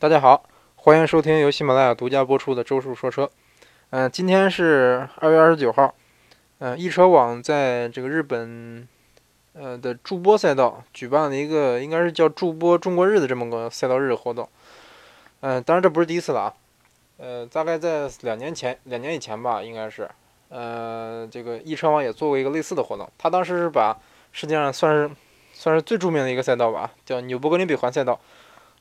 [0.00, 0.44] 大家好，
[0.76, 3.28] 欢迎收听由喜马拉雅独家播出的周叔说车。
[3.90, 5.92] 嗯、今天是二月二十九号。
[6.60, 8.86] 嗯、易车网在这个日本
[9.54, 14.48] 呃的筑波赛道举办了一个应该是叫筑波中国日的这么个赛道日活动。
[15.40, 16.54] 嗯、当然这不是第一次了啊。
[17.16, 20.08] 呃，大概在两年前，两年以前吧，应该是。
[20.48, 23.98] 呃，这个易车网也做过一个类似的活动，他当时是把
[24.30, 25.10] 世界上算是
[25.52, 28.20] 算是最著名的一个赛道吧，叫纽博格林北环赛道，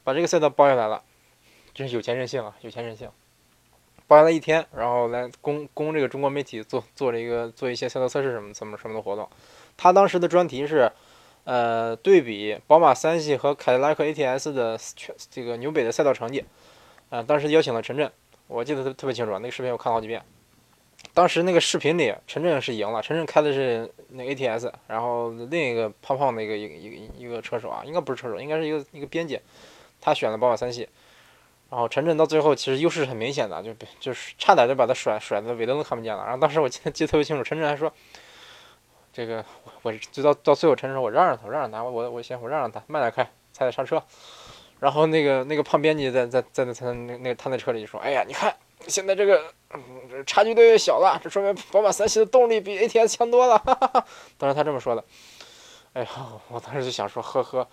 [0.08, 1.04] 把这个赛道包下来了。
[1.74, 3.10] 真是有钱任性啊，有钱任性！
[4.08, 9.28] 包下来一天，然后来供供这个中国媒体做做这个做一些赛道测试什么什么什么的活动。
[9.76, 10.90] 他当时的专题是，
[11.44, 16.46] 呃，对比宝马三系和凯迪拉克 ATS 的全这个纽北的赛道成绩。
[17.10, 18.10] 啊、当时邀请了陈震，
[18.48, 20.24] 我记得特特别清楚啊，那个视频我看了好几遍。
[21.14, 29.40] 当时那个视频里，陈震是赢了，陈震开的是那 ATS，然后另一个胖胖的一个一个一个一个车手啊，应该不是车手，应该是一个一个编辑，
[30.08, 30.88] 他选了宝马三系。
[31.70, 36.24] 然后陈震到最后其实优势是很明显的，就就是差点就把他甩甩的尾灯都看不见了。
[36.24, 37.92] 然后当时我记得记得特别清楚，陈震还说
[39.12, 44.02] ：“这个我我就到到最后，陈震说我让让他，我让让他，我我我先我让让他慢点开，踩踩刹车。”
[44.80, 48.56] 然后那个那个胖编辑在在在那他那那他那车里就说：“哎呀，你看
[48.88, 54.06] 现在这个、嗯、差距都越小了，这说明宝马三系的动力比 ATS 强多了。”哈哈哈。
[54.38, 55.04] 当时他这么说的。
[55.92, 56.10] 哎呀，
[56.48, 57.68] 我当时就想说呵呵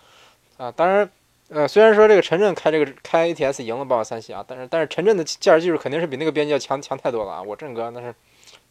[0.56, 1.08] 啊，当然。
[1.50, 7.42] 呃，虽然说这个陈震开这个开 ATS 赢了宝马三系啊，但是但是陈震的驾驶技术肯定是比那个编辑要强强太多了啊！
[7.42, 8.14] 我震哥那是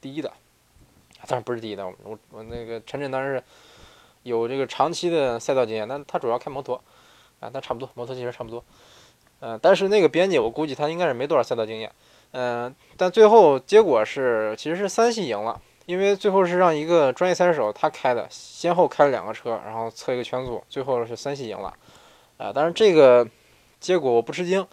[0.01, 0.33] 第一的，
[1.27, 3.43] 当然不是第一的，我我那个陈震当然是
[4.23, 6.81] 有这个长期的赛道经验，但他主要开摩托
[7.39, 8.63] 啊，那差不多，摩托其实差不多。
[9.39, 11.91] 呃，但是那个编辑我估计他应该是没多少赛道经验，
[12.31, 21.71] 嗯、但最后结果是其实是三系赢了，因为最后是让一个专业赛车手他开的，先后开了两个车，然后测一个圈速，最后是三系赢了。
[22.37, 23.27] 啊，但是这个
[23.79, 24.65] 结果我不吃惊，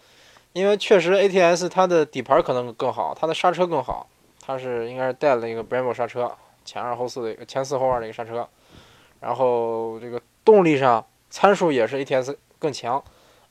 [0.53, 4.07] 因为确实 ATS 它的底盘可能更好，它的刹车更好，
[4.45, 6.31] 它是应该是带了一个 Brembo 刹车，
[6.65, 8.47] 前二后四的一个前四后二的一个刹车，
[9.19, 13.01] 然后这个动力上参数也是 ATS 更强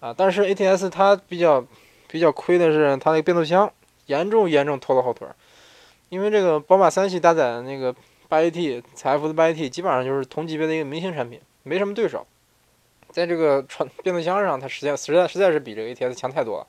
[0.01, 1.65] 啊，但是 ATS 它比较
[2.09, 3.73] 比较亏的是它那个变速箱
[4.07, 5.27] 严重严重拖了后腿，
[6.09, 7.95] 因为这个宝马三系搭载的那个
[8.29, 12.27] 八 AT 财富的八 AT 基本上就是同级别的一个明星产品，没什么对手。
[13.13, 16.67] 在这个传 变速箱上，它实在实在实在是比这个 ATS 强太多了，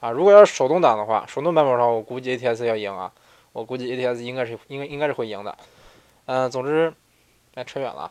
[0.00, 0.10] 啊！
[0.10, 3.12] 如果要是手动挡的话，手动版本的话，我估计 ATS 要赢啊，
[3.52, 5.56] 我估计 ATS 应该是应该应该是会赢的，
[6.26, 6.92] 嗯、总之，
[7.54, 8.10] 哎，扯远了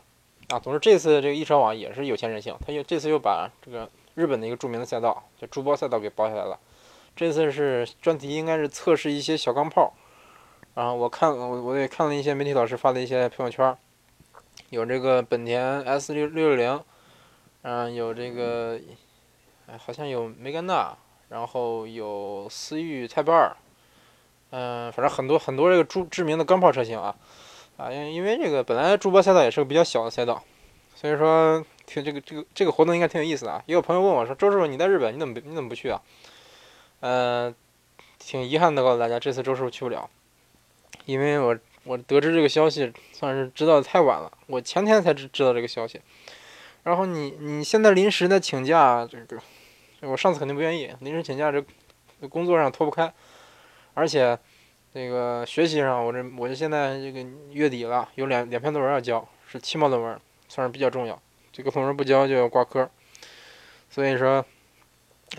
[0.49, 0.59] 啊！
[0.59, 6.59] 总之这次这个易车网也是有钱任性，他又这次又把这个日本的一个著名的赛道叫筑波赛道给包下来了，
[7.15, 9.93] 这次是专题应该是测试一些小钢炮，
[10.75, 13.77] 然后我看我我也看了一些媒体老师发的一些朋友圈，
[14.69, 16.81] 有这个本田 S 六六六零。
[17.69, 18.79] 嗯，有这个，
[19.67, 20.95] 哎，好像有梅甘娜，
[21.27, 23.53] 然后有思域 Type 二，
[24.51, 27.13] 嗯，反正很多很多这个著知名的钢炮车型啊，
[27.75, 30.41] 啊，因因为这个本来筑波赛道也是个比较小的赛道，
[30.95, 33.61] 所以说挺这个这个这个活动应该挺有意思的啊。
[33.65, 36.01] 也有朋友问我说：“周师傅，你在日本，你怎么你怎么不去啊？”
[37.01, 37.53] 嗯，
[38.17, 40.09] 挺遗憾的告诉大家，这次周师傅去不了，
[41.03, 45.99] 因为我我得知这个消息算是知道的太晚了，我前天才知知道这个消息。
[46.87, 49.37] 然后你你现在临时的请假，这个
[50.09, 50.89] 我上次肯定不愿意。
[51.01, 51.61] 临时请假这
[52.29, 53.13] 工作上脱不开，
[53.93, 54.39] 而且
[54.93, 61.21] 那个学习上，我这我这现在这个月底了，有两两篇论文要交，是期末论文，算是比较重要。
[61.51, 62.89] 这个论文不交就要挂科，
[63.89, 64.45] 所以说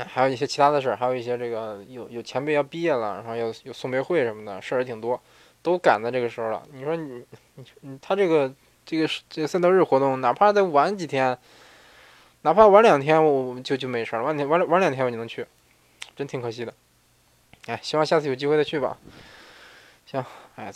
[0.07, 5.19] 还有一些其他的事儿，还有一些这个有有前辈要毕业了，然后要有送别会什么的事儿也挺多，
[5.63, 6.63] 都赶在这个时候了。
[6.75, 8.55] 你说你你你他这个。
[8.89, 11.37] 这个是这个赛道日活动，哪怕再晚几天，
[12.41, 14.25] 哪怕晚两天，我就就没事儿。
[14.25, 15.47] 晚天晚晚两天我就能去，
[16.17, 16.73] 真挺可惜的。
[17.67, 18.97] 哎，希望下次有机会再去吧。
[20.07, 20.25] 行，
[20.57, 20.73] 哎，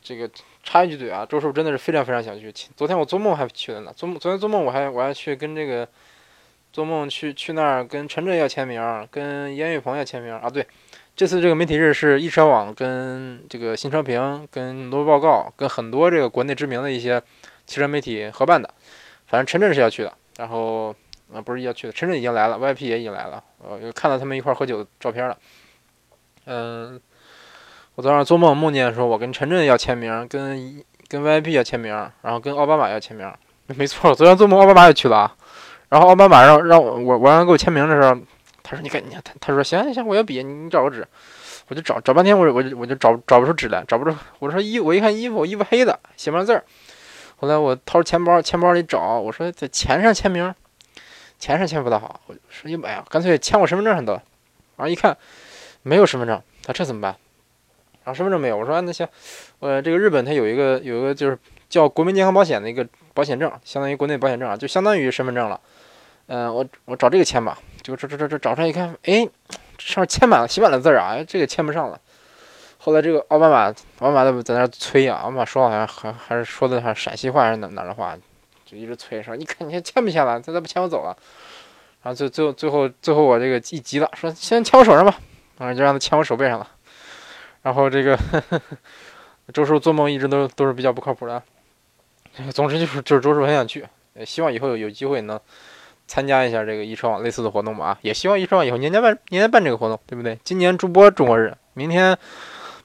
[0.00, 0.30] 这个
[0.62, 2.50] 插一句嘴啊，周师傅真的是非常非常想去。
[2.74, 5.86] 昨天我做梦还去了呢，做梦昨天做梦我还我还去跟这个
[6.72, 10.48] 做梦去去那儿跟陈震要签名，跟严雨鹏要签名啊。
[10.48, 10.66] 对，
[11.14, 17.22] 这次这个媒体日是易车网跟这个新车评、跟罗报告、跟很多这个国内知名的一些。
[17.66, 18.68] 汽车媒体合办的，
[19.28, 20.92] 反正陈震是要去的，然后
[21.32, 25.38] 啊、不是要去的，陈震已经来了，VIP 也已经来了，呃，看到他们一块喝酒的照片了。
[26.46, 27.00] 嗯，
[27.94, 31.92] 我昨晚做梦梦见说，我跟陈震要签名，跟跟 VIP 要签名，
[32.22, 33.32] 然后跟奥巴马要签名。
[33.76, 35.32] 没错，昨天做梦奥巴马也去了。
[35.90, 38.20] 然后奥巴马让让我我我让他给我签名的时候，
[38.70, 41.04] 他说你赶紧，他他说行行行，我有笔，你找个纸。
[41.66, 44.16] 我就找找半天，我我就我就找找不出纸来，找不出。
[44.38, 46.64] 我说衣，我一看衣服，衣服黑的，写不上字儿。
[47.36, 50.54] 后来我掏出钱包，钱包里找，我说在钱上签名，
[51.40, 54.22] 钱上签不大好，我说哎呀，干脆签我身份证上得了。
[54.76, 55.16] 然后一看
[55.82, 57.16] 没有身份证，他这怎么办？
[58.04, 59.08] 然后身份证没有，我说那行，
[59.58, 61.36] 呃，这个日本它有一个有一个就是
[61.68, 65.60] 叫国民健康保险的一个保险证，相当于国内保险证啊，就相当于身份证了。
[66.26, 69.28] 嗯，我我找这个签吧，就这这这这找出来一看，哎，
[69.78, 72.00] 上面签满了写满了字儿啊，哎，这个签不上了。
[72.78, 78.16] 后来这个奥巴马奥巴马在在那催啊，奥巴马说好像还还是说的还是陕西话还是哪哪的话，
[78.64, 81.16] 就一直催说你看你签不签了，再再不签我走了。
[82.02, 85.18] 然后最最后最后最后我这个一急了，说先签我手上吧，
[85.58, 86.66] 然后就让他签我手背上了。
[87.62, 88.18] 然后这个
[89.52, 91.42] 周叔做梦一直都都是比较不靠谱的，
[92.54, 93.86] 总之就是就是周叔很想去，
[94.24, 95.38] 希望以后有机会能
[96.10, 100.36] 参加一下这个易车网类似的活动吧啊，也希望易车网以后年年办年年办这个活动，对不对？
[100.42, 102.18] 今年主播中国日，明天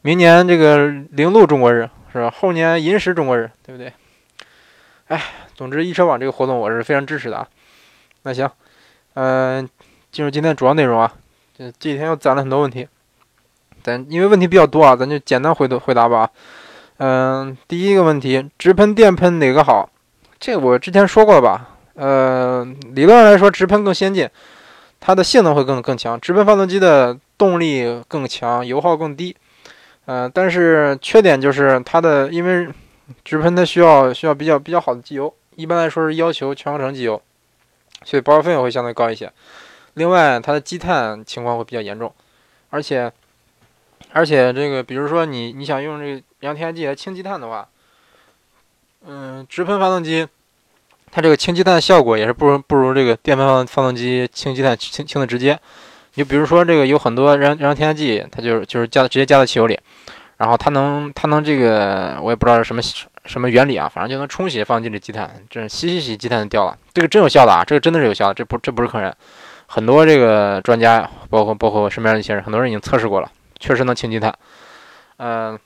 [0.04, 2.30] 明年这个零路中国日是吧？
[2.30, 3.92] 后年银石中国日，对不对？
[5.08, 5.20] 哎，
[5.56, 7.48] 总之易车网这个活动我是非常支持的啊。
[8.22, 8.48] 那行，
[9.16, 9.68] 嗯，
[10.12, 11.12] 进入今天主要内容啊，
[11.58, 12.88] 这这几天又攒了很多问题。
[13.82, 16.30] 咱因为问题比较多啊，咱就简单回答回答吧。
[16.98, 19.90] 嗯，第一个问题，直喷电喷哪个好？
[20.40, 21.72] 这个我之前说过了吧？
[21.96, 22.64] 呃，
[22.94, 24.30] 理论上来说，直喷更先进，
[25.00, 26.20] 它的性能会更更强。
[26.20, 29.36] 直喷发动机的动力更强，油耗更低。
[30.06, 32.68] 嗯，但是缺点就是它的，因为
[33.24, 37.22] 直喷它需要需要比较比较好的机油，一般来说是要求全合成机油，
[38.04, 39.32] 所以保养费用会相对高一些。
[39.96, 42.14] 另外，它的积碳情况会比较严重，
[42.70, 43.12] 而且。
[44.12, 47.68] 而且这个，比如说你你想用这个氧添加剂来清积碳的话，
[49.06, 50.26] 嗯，直喷发动机，
[51.16, 55.58] 它这个清积碳的效果也是不如不如这个电喷发发动机清积碳清清的直接。
[56.16, 59.80] 你比如说这个有很多燃燃油添加剂，它就是就是加直接加到汽油里，
[60.36, 62.82] 然后它能它能这个我也不知道是什么
[63.24, 66.78] 什么原理啊，反正就能冲洗发动机里积碳，这洗洗洗积碳就掉了。
[66.94, 69.16] 这个真有效的啊，这个真的是有效的，这不这不是坑人。
[69.68, 73.32] 很多这个专家，包括包括我身边的一些人，很多人已经测试过了。
[73.58, 74.36] 确实能清积碳，
[75.16, 75.58] 嗯，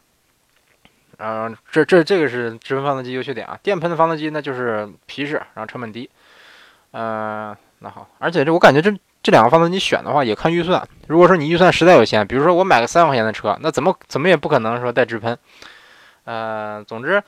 [1.19, 3.59] 嗯，这这这个是直喷发动机优缺点啊。
[3.61, 6.09] 电喷的发动机那就是皮实，然后成本低，
[6.91, 8.89] 嗯，那好，而且这我感觉这
[9.21, 10.81] 这两个发动机选的话也看预算。
[11.07, 15.37] 如果说你预算实在有限，比如说我买个三万块钱的车，那怎么怎么也不可能说带直喷，
[16.23, 17.21] 呃，总之，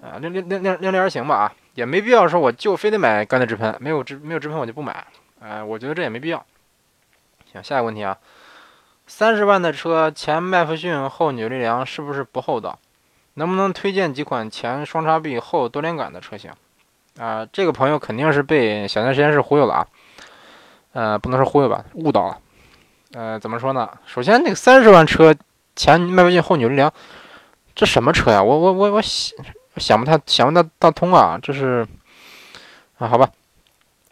[0.00, 5.04] 呃，量量量量量力而行吧啊，也没必要说我就非得买干的直喷，没有直没有直喷我就不买，
[5.40, 6.46] 呃，我觉得这也没必要。
[7.52, 8.16] 行，下一个问题啊。
[9.04, 12.78] 三十万的车前麦弗逊后扭力梁是不是不厚道？
[13.34, 16.50] 能不能推荐几款前双叉臂后多连杆的车型？
[17.18, 19.86] 啊，这个朋友肯定是被小江实验室忽悠了啊！
[20.92, 22.38] 呃，不能说忽悠吧，误导了。
[23.12, 23.88] 呃，怎么说呢？
[24.06, 25.34] 首先，那个三十万车
[25.76, 26.90] 前麦弗逊后扭力梁，
[27.74, 28.42] 这什么车呀？
[28.42, 29.02] 我我我我
[29.76, 31.38] 想不太想不大大通啊！
[31.42, 31.86] 这是
[32.98, 33.28] 啊，好吧。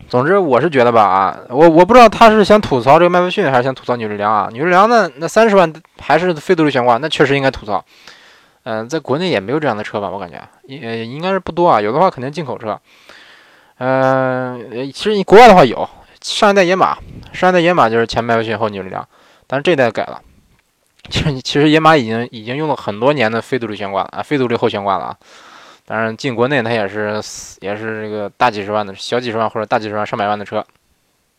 [0.08, 4.48] 总之，我是觉得吧啊，我我不知道他是想吐槽这个麦弗逊，还是想吐槽扭力梁啊？
[4.52, 5.10] 扭力梁呢？
[5.16, 7.84] 那三十万还是非独立悬挂，那确实应该吐槽。
[8.64, 10.10] 嗯，在国内也没有这样的车吧？
[10.10, 11.80] 我感觉也应该是不多啊。
[11.80, 12.78] 有的话肯定进口车。
[13.78, 15.88] 嗯，其实你国外的话有
[16.20, 16.98] 上一代野马，
[17.32, 19.06] 上一代野马就是前麦弗逊后扭力梁，
[19.46, 20.20] 但是这代改了。
[21.08, 25.16] 其实其实野马已经已经用了很多年的非独立悬挂了啊，非独立后悬挂了啊。
[25.86, 27.14] 当然，进国内它也是
[27.60, 30.64] 也是这个大几十万的小几十万或者大几十万上百万的车，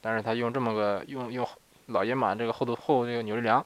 [0.02, 1.48] 但是它用这么个用用
[1.86, 3.66] 老野马这个后头后这个扭力梁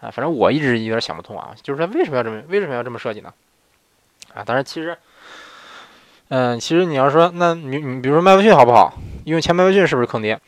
[0.00, 3.32] 啊，反正我一直有点想不通啊，就是说为什么要这么为什么要这么设计呢？
[4.34, 4.96] 啊，当然其实，
[6.28, 8.94] 嗯，其实你要说那你你比如说麦弗逊好不好？
[9.26, 10.40] 用前麦弗逊是不是坑爹？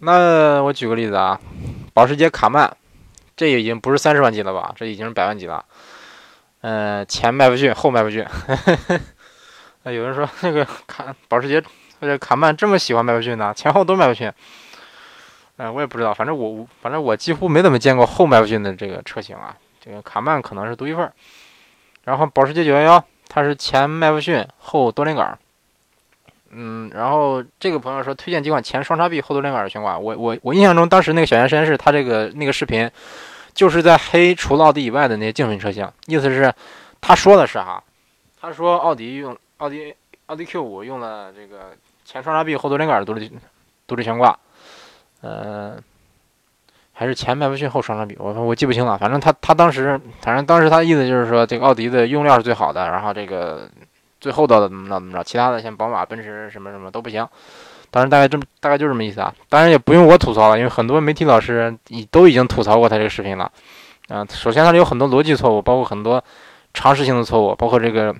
[0.00, 1.40] 那我举个例子啊，
[1.94, 2.76] 保时捷卡曼，
[3.36, 4.72] 这已经不是三十万级了吧？
[4.76, 5.64] 这已经是百万级了。
[6.60, 8.26] 呃，前麦弗逊，后麦弗逊。
[9.84, 11.62] 有人说那个卡保时捷
[12.00, 13.54] 或者卡曼这么喜欢麦弗逊呢？
[13.54, 14.30] 前后都麦弗逊。
[15.60, 19.54] 呃，我也不知道，反正我反正我几乎没怎么见过后麦弗逊的这个车型啊。
[19.78, 21.12] 这个卡曼可能是独一份儿。
[22.04, 25.38] 然后保时捷911，它是前麦弗逊后多连杆。
[26.52, 29.98] 嗯，然后这个朋友说推荐几款前双叉臂后多连杆的悬挂。
[29.98, 32.90] 我我我印象中当时那个小严实验室他这个那个视频。
[33.52, 36.54] 就是在黑除了奥迪以外的那些竞品车型，意思是，
[37.00, 37.82] 他说的是哈，
[38.40, 39.92] 他说奥迪用奥迪
[40.26, 41.72] 奥迪 Q 五用了这个
[42.04, 43.30] 前双叉臂后多连杆独立
[43.88, 44.38] 独立悬挂，
[45.20, 45.76] 呃，
[46.92, 53.68] 还是前麦弗逊后双叉臂，我我记不清了，反正他他当时反正当时他的意思就是说这个奥迪的用料是最好的，然后这个
[54.20, 57.26] 最厚道的怎么着怎么着，其他的像宝马、奔驰什么什么都不行。
[57.92, 59.34] 当然，大概这么大概就这么意思啊。
[59.48, 63.50] 当然也不用我吐槽了，因为很多媒体老师已都已经吐槽过他这个视频了。
[64.08, 66.22] 啊，首先他有很多逻辑错误，包括很多
[66.72, 68.14] 常识性的错误，包括这个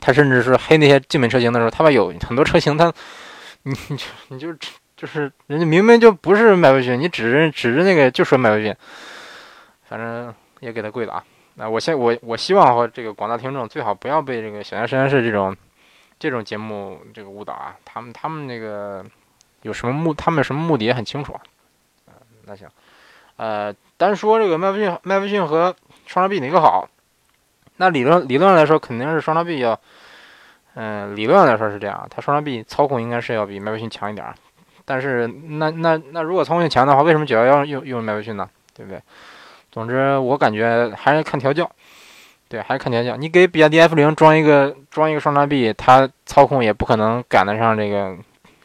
[0.00, 2.92] 他甚至是黑那些竞品车型的时候，他把有很多车型他，
[3.64, 4.48] 你你就你就
[4.96, 8.74] 就是人家明明就不是麦弗逊，你指着指着那个就说麦弗逊，
[9.84, 11.24] 反正也给他跪了啊。
[11.54, 15.56] 那我现我我希望和这个广大听众最好不要被这个小杨实验室这种
[16.18, 17.76] 这种节目这个误导啊。
[17.84, 19.04] 他们他们那个
[19.62, 21.40] 有什么目，他们什么目的也很清楚啊。
[22.46, 22.68] 那行，
[23.36, 25.74] 呃，单说这个麦弗逊麦弗逊和
[26.06, 26.88] 双叉臂哪个好？
[27.76, 29.80] 那理论理论上来说，肯定是双叉臂要，
[30.74, 34.26] 嗯，理论上来说是这样，它双叉臂操控应该是要比麦弗逊强一点。
[34.84, 38.48] 但是那那那如果操控性强的话，为什么九幺幺用用麦弗逊呢？
[38.74, 39.00] 对不对？
[39.70, 41.70] 总之我感觉还是看调教，
[42.48, 43.16] 对，还是看调教。
[43.16, 48.16] 你给比亚迪 F 零装一个装一个双叉臂，它操控也不可能赶得上这个，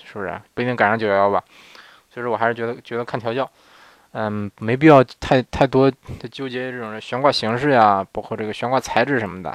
[0.04, 0.40] 是不是？
[0.54, 1.44] 不一定赶上九幺幺吧。
[2.14, 3.50] 所以说我还是觉得觉得看调教。
[4.12, 5.92] 嗯，没必要太太多
[6.32, 9.52] 纠结这种悬挂形式呀，包括这个悬挂材质什么的，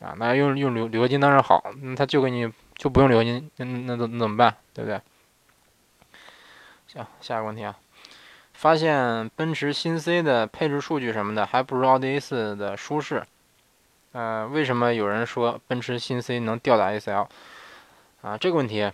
[0.00, 4.54] 啊，那用用铝铝合金当然好，那他就给你就不用铝合金，那那怎怎么办？
[4.72, 5.00] 对不对？
[6.96, 7.76] 行，下一个问题啊，
[8.54, 13.22] 发现奔驰新 C 的配置数据什么的还不如奥迪 A4 的舒适，
[14.12, 17.26] 呃，为什么有人说奔驰新 C 能吊打 A4L？
[18.22, 18.90] 啊，这个问题。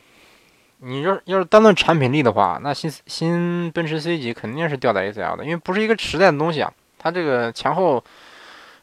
[0.85, 6.73] 你要是要是单论产品力的话，那新新奔驰 C 级肯定是吊打 A4L 的，因为不是一个时代的东西啊。
[6.99, 8.02] 它这个前后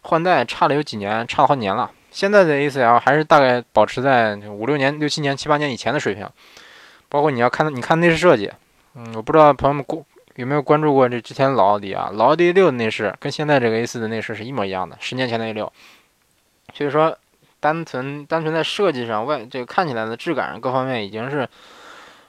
[0.03, 1.91] 换代差了有几年，差好几年了。
[2.09, 6.25] 现在的 A4L 还是大概保持在五六年、六七年、七八年以前的水平。
[7.09, 8.49] 包括你要看，你看内饰设计，
[8.96, 10.03] 嗯，我不知道朋友们关
[10.36, 12.10] 有没有关注过这之前老奥迪啊？
[12.13, 15.69] 老奥迪 A6 的内饰跟现在这个 A4 的内饰是一模一样的，十年前的 A6。
[16.74, 17.17] 所以说，
[17.60, 21.48] 单纯单纯在设计上，外这个看起来的质感各方面已经是。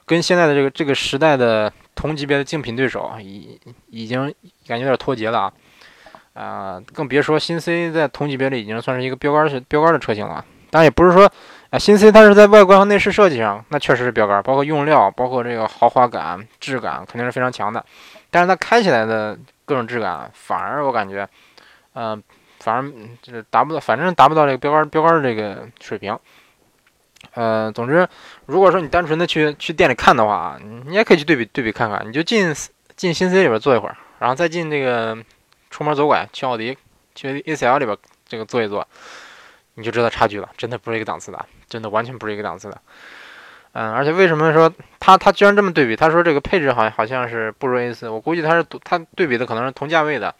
[0.03, 4.23] 跟现在的这个这个时代的同级别的竞品对手已已经
[4.67, 5.53] 感觉有点脱节了啊，
[6.33, 10.43] 啊，更别说新 C 在同级别里已经算是一个标杆是标杆的车型了。
[10.69, 11.31] 当然也不是说
[11.71, 17.83] 啊，新 C 它是在外观和内饰设计上那确实是标杆，包括用料，包括这个豪华感、质感肯定是非常强的。
[18.29, 21.27] 但是它开起来的各种质感，反而我感觉，
[21.93, 22.21] 嗯，
[22.59, 22.83] 反而
[23.21, 26.17] 就是达不到，反正达不到这个标杆标杆的这个水平。
[27.35, 28.05] 呃，总之，
[28.47, 32.05] 如果说你单纯的去去店里看的话，你也可以去对比对比看看。
[32.05, 32.53] 你就进
[32.97, 35.17] 进新 C 里边坐一会儿，然后再进这个
[35.69, 36.77] 出门左拐去奥迪
[37.15, 37.97] 去 A C L 里边
[38.27, 38.85] 这个坐一坐，
[39.75, 40.49] 你就知道差距了。
[40.57, 42.81] 真的不是一个档次的，真的完全不是一个档次的。
[43.73, 45.95] 嗯，而且为什么说他他居然这么对比？
[45.95, 50.35] 他说这个配置好像好像是不如 A 四我估计他是他对比的可能是同价位的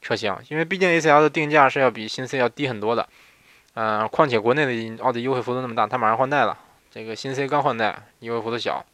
[0.00, 3.08] 车型，因为毕竟 A4L 的定价是要比新 C 要低很多的。
[3.74, 6.56] 嗯，况且国内的奥迪优惠幅度那么大，它马上换代了。
[6.90, 8.84] 这个新 C 刚换代，优惠幅度小，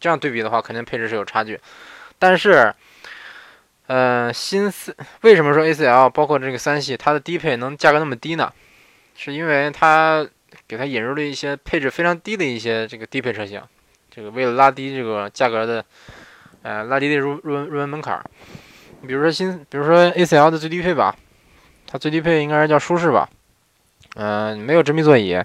[0.00, 1.60] 这样对比的话，肯定配置是有差距。
[2.18, 2.74] 但是，
[3.86, 8.52] 呃，新 C 为什么说 A 四 L 包括这个三系，它的低配能价格那么低呢？
[9.16, 10.26] 是因为它
[10.68, 13.62] 给它引入了一些配置非常低的一些这个低配车型，
[14.10, 15.84] 这个为了拉低这个价格的，
[16.62, 18.22] 呃，拉低的入入入门门槛。
[19.06, 21.14] 比如说新，比如说 A4L 的最低配吧，
[21.86, 23.28] 它最低配应该是叫舒适吧。
[24.14, 25.38] 嗯，没有真皮座椅，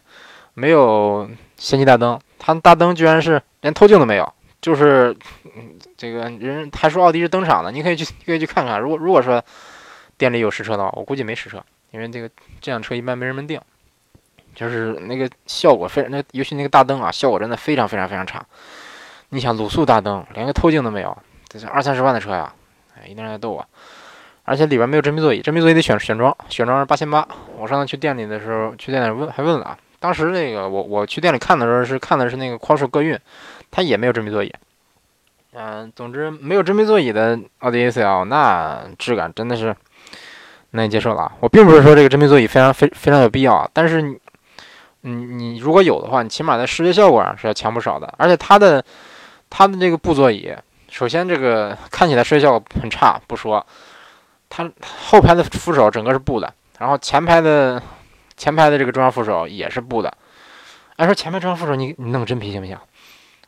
[0.53, 8.79] 没有氙气大灯，它大灯居然是连透镜都没有，就是，嗯，这个人还说奥迪是登场的，你可以去可以去看看。
[8.79, 9.43] 如果如果说
[10.17, 11.61] 店里有实车的话，我估计没实车，
[11.91, 12.29] 因为这个
[12.59, 13.59] 这辆车一般没人们订，
[14.55, 18.45] 就是那个效果非常那尤其那个大灯啊，效果真的非常非常非常差。
[19.29, 21.17] 你想卤素大灯，连个透镜都没有，
[21.47, 22.53] 这是二三十万的车呀，
[22.95, 23.65] 哎，一定在逗我。
[24.43, 27.25] 而且里边没有真皮座椅，真皮座椅得选选装，选装是八千八。
[27.57, 29.77] 我上次去店里的时候，去店里问还问了啊。
[29.99, 33.17] 当时那个我我去店里看的时候是看的是那个 Cross 歌运，
[33.69, 34.51] 它也没有真皮座椅。
[35.53, 39.75] 嗯，总之没有真皮座椅的奥迪 A4L，那质感真的是
[40.71, 41.31] 那你接受了。
[41.39, 44.17] 我并不是说这个真皮座椅非常非非常有必要啊，但是你
[45.01, 48.13] 你你如果有的话，你起码在视觉效果上是要强不少的。
[48.17, 48.83] 而且它的
[49.49, 50.53] 它的这个布座椅，
[50.89, 53.65] 首先这个看起来视觉效果很差不说。
[54.49, 54.69] 它
[55.07, 57.81] 后排的扶手整个是布的，然后前排的
[58.35, 60.13] 前排的这个中央扶手也是布的。
[60.97, 62.77] 按说前排中央扶手你你弄真皮行不行？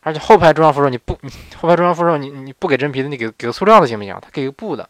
[0.01, 1.17] 而且后排中央扶手你不
[1.57, 4.17] 后排中央扶手你你不给真皮的，你给给个塑料的行不行？
[4.21, 4.89] 它给个布的。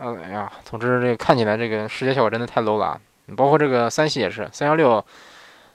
[0.00, 3.00] 哎呀，总之这个看起来这个视觉效果真的太 low 了啊！
[3.36, 5.04] 包括这个三系也是，三幺六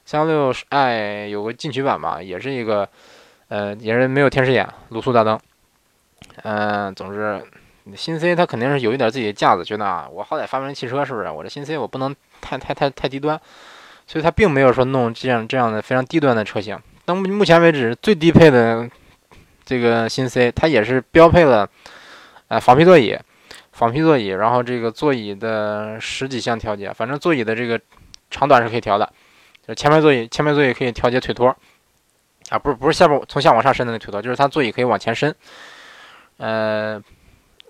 [0.04, 2.90] 三幺六 i 有个进取版吧，也是一个
[3.50, 5.40] 呃也是没有天使眼，卤素大灯。
[6.44, 7.42] 嗯，总之。
[7.96, 11.30] 新 C 它肯定是有一点自己的架子，觉得啊，我好歹发明汽车，是不是？
[11.30, 13.40] 我这新 C 我不能太太太太低端，
[14.08, 16.76] 所以它并没有说弄这样这样的非常低端的车型。
[17.06, 18.90] 到目前为止，最低配的
[19.64, 21.70] 这个新 C，它也是标配了，
[22.48, 23.16] 呃，仿皮座椅，
[23.76, 27.78] 仿皮座椅，然后这个座椅的十几项调节，反正座椅的这个
[28.32, 29.12] 长短是可以调的，
[29.68, 31.54] 就前排座椅前排座椅可以调节腿托，
[32.52, 35.36] 啊，不是不是下边从下往上伸的那腿托，就是它座椅可以往前伸。
[36.38, 37.04] 呃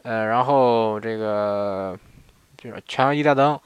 [0.04, 1.98] 呃，然后这个
[2.56, 3.60] 就是全 LED 大灯，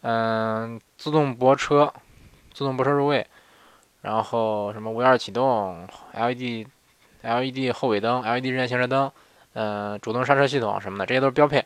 [0.00, 1.94] 嗯，自动泊车，
[2.52, 3.24] 自动泊车入位，
[4.02, 6.66] 然后什么无钥匙启动，LED
[7.22, 9.12] LED 后尾灯，LED 日间行车灯，
[9.54, 11.64] 嗯，主动刹车系统什么的，这些都是标配。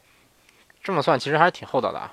[0.83, 2.13] 这么算其实还是挺厚道的啊。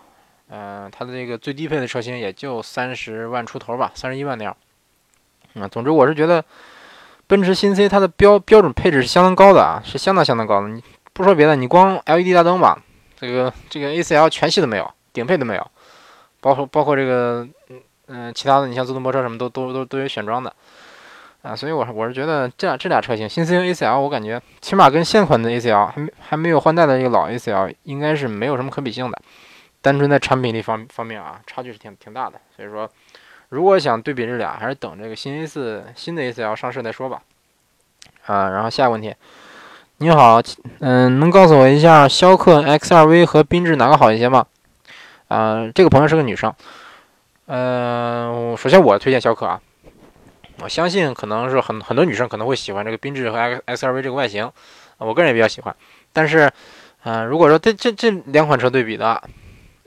[0.49, 4.55] 嗯，它的这个最低配的车型也就三十万出头吧，三十一万那样。
[5.53, 6.43] 嗯，总之我是觉得，
[7.27, 10.67] 奔驰新 C 它的标标准配置是相当高的啊，是相当相当高的。
[10.69, 10.83] 你
[11.13, 12.81] 不说别的，你光 LED 大灯吧，
[13.15, 15.71] 这个这个 ACL 全系都没有，顶配都没有，
[16.39, 20.53] 包括包括这个嗯嗯其他的，你像自动泊车什么都都都都有选装的
[21.41, 21.55] 啊。
[21.55, 29.19] 所以我我是觉得这俩这俩车型新 C 和 ACL，我感觉起码跟现款的 ACL 还没还没有换代的这个老 ACL 应该是没有什么可比性的。
[29.81, 32.39] 单纯在产品力方方面啊，差距是挺挺大的。
[32.55, 32.89] 所以说。
[33.51, 37.19] 如果想对比这俩，还是等这个新 A 四新的 A C L 上市再说吧。
[38.27, 39.15] 啊，然后下一个问题，
[39.97, 40.39] 你好，
[40.81, 44.45] 嗯，能告诉我一下逍客 X2V 和缤智哪个好一些吗？
[45.29, 46.53] 啊，这个朋友是个女生。
[47.47, 49.59] 嗯，首先我推荐逍客啊，
[50.61, 54.51] 我相信可能是很很多女生可能会喜欢这个缤智和 X X2V 这个外形，
[54.97, 55.75] 我个人也比较喜欢。
[56.11, 56.51] 但是，
[57.03, 59.21] 嗯，如果说这这这两款车对比的。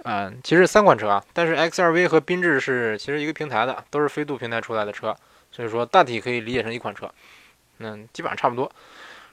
[0.04, 5.16] 嗯，其实三款车啊，但是 X2V 和缤智是其实一个平台的，都是飞度平台出来的车，
[5.52, 7.08] 所以说大体可以理解成一款车，
[7.78, 8.68] 嗯，基本上差不多。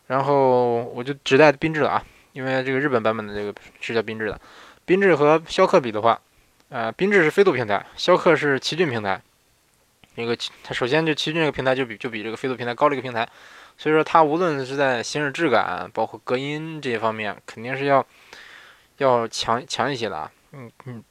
[0.06, 2.04] 然后我就只带缤智了啊，
[2.34, 4.40] 因为这个日本版本的这个是叫缤智的。
[4.86, 6.22] 缤智和逍客比的话，
[6.70, 9.20] 呃，缤智是飞度平台，逍客是奇骏平台。
[10.20, 13.26] 那个它首先就奇骏这个平台就比就比这个飞度平台高了一个平台，
[13.78, 18.06] 所以说它无论是在行驶质感，包括隔音这些方面，肯定是要
[18.98, 20.30] 要强强一些的啊。
[20.52, 21.02] 嗯嗯，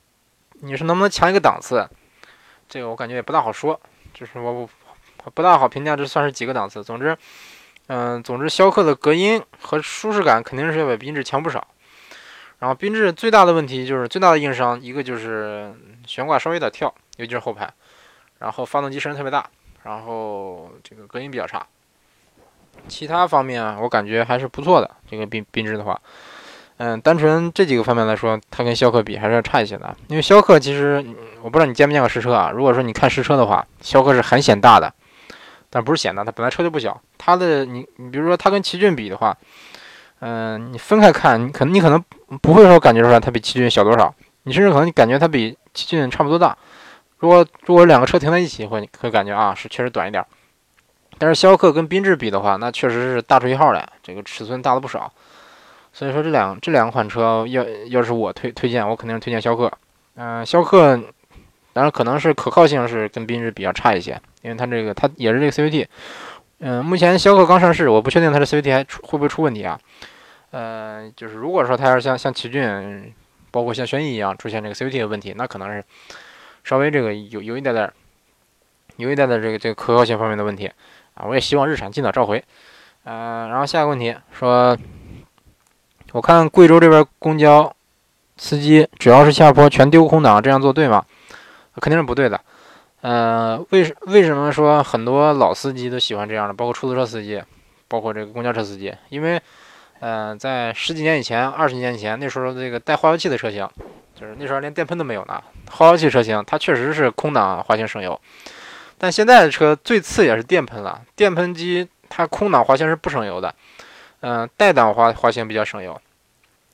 [0.61, 1.88] 你说能不能强一个档次？
[2.69, 3.81] 这个我感觉也不大好说，
[4.12, 4.69] 就是我
[5.17, 6.85] 不不大好评价这算是几个档次。
[6.85, 7.17] 总之，
[7.87, 11.67] 嗯，总之逍客的隔音和舒适感肯定是要比缤智强不少。
[12.59, 15.75] 然后缤智最大的问题就是最大的硬伤，一个就是
[16.06, 17.73] 悬挂稍微有点跳，尤其是后排。
[18.39, 19.49] 然后发动机声音特别大，
[19.83, 21.67] 然后这个隔音比较差。
[22.87, 24.91] 其他方面啊，我感觉还是不错的。
[25.11, 26.01] 这个缤缤智的话。
[26.81, 29.97] 嗯，单纯这几个方面来说，它跟逍客比还是要差一些的。
[30.07, 31.05] 因为逍客其实，
[31.43, 32.53] 我不知道你见没见过实车啊。
[32.55, 34.95] 如果说你看实车的话，逍客是很显大的，
[35.71, 37.03] 但不是显大，它本来车就不小。
[37.19, 39.37] 它的你你比如说它跟奇骏比的话，
[40.21, 42.01] 嗯，你分开看，你可能你可能
[42.41, 46.57] 不会说感觉出来它比奇骏小多少，你甚至可能你感觉它比奇骏差不多大。
[47.19, 50.25] 如果如果两个车停在一起，会会感觉啊是确实短一点。
[51.19, 55.13] 但是逍客跟缤智比的话，那确实是大出一号来，这个尺寸大了不少。
[55.93, 59.73] 所以说这两这两款车要要是我推推荐，我肯定是推荐逍客。
[60.15, 60.97] 嗯，逍客
[61.73, 65.87] 当然可能是可靠性是跟缤智比较差一些，因为它这个它也是这个 CVT。
[66.61, 69.78] 嗯，目前逍客刚上市，我不确定它的 CVT 还会不会出问题啊？
[70.50, 73.13] 呃，就是如果说它要是像像奇骏，
[73.50, 75.85] 包括像轩逸一样出现这个 CVT 的问题，那可能是
[76.69, 77.91] 稍微这个有有一点点
[78.97, 80.71] 有一点点这个这个可靠性方面的问题
[81.15, 81.25] 啊。
[81.26, 82.45] 我也希望日产尽早召回。
[83.04, 84.76] 嗯，然后下一个问题说。
[86.13, 87.71] 我看贵州这边公交
[88.39, 91.04] 司机只要是下坡全丢空挡，这样做对吗？
[91.83, 92.41] 肯定是不对的。
[93.02, 96.54] 呃，为什为什么说很多老司机都喜欢这样的？
[96.54, 97.43] 包括出租车司机，
[97.89, 99.39] 包括这个公交车司机，因为，
[100.00, 103.69] 呃，在十几年以前、二十年以前，那时候这个带化油器的车型，
[104.19, 108.21] 就是那时候连电喷都没有呢，化油器车型它确实是空挡滑行省油。
[108.99, 113.54] 但现在的车最次也是电喷了，电喷机它空挡滑行是不省油的。
[114.21, 115.97] 嗯，带档滑滑行比较省油，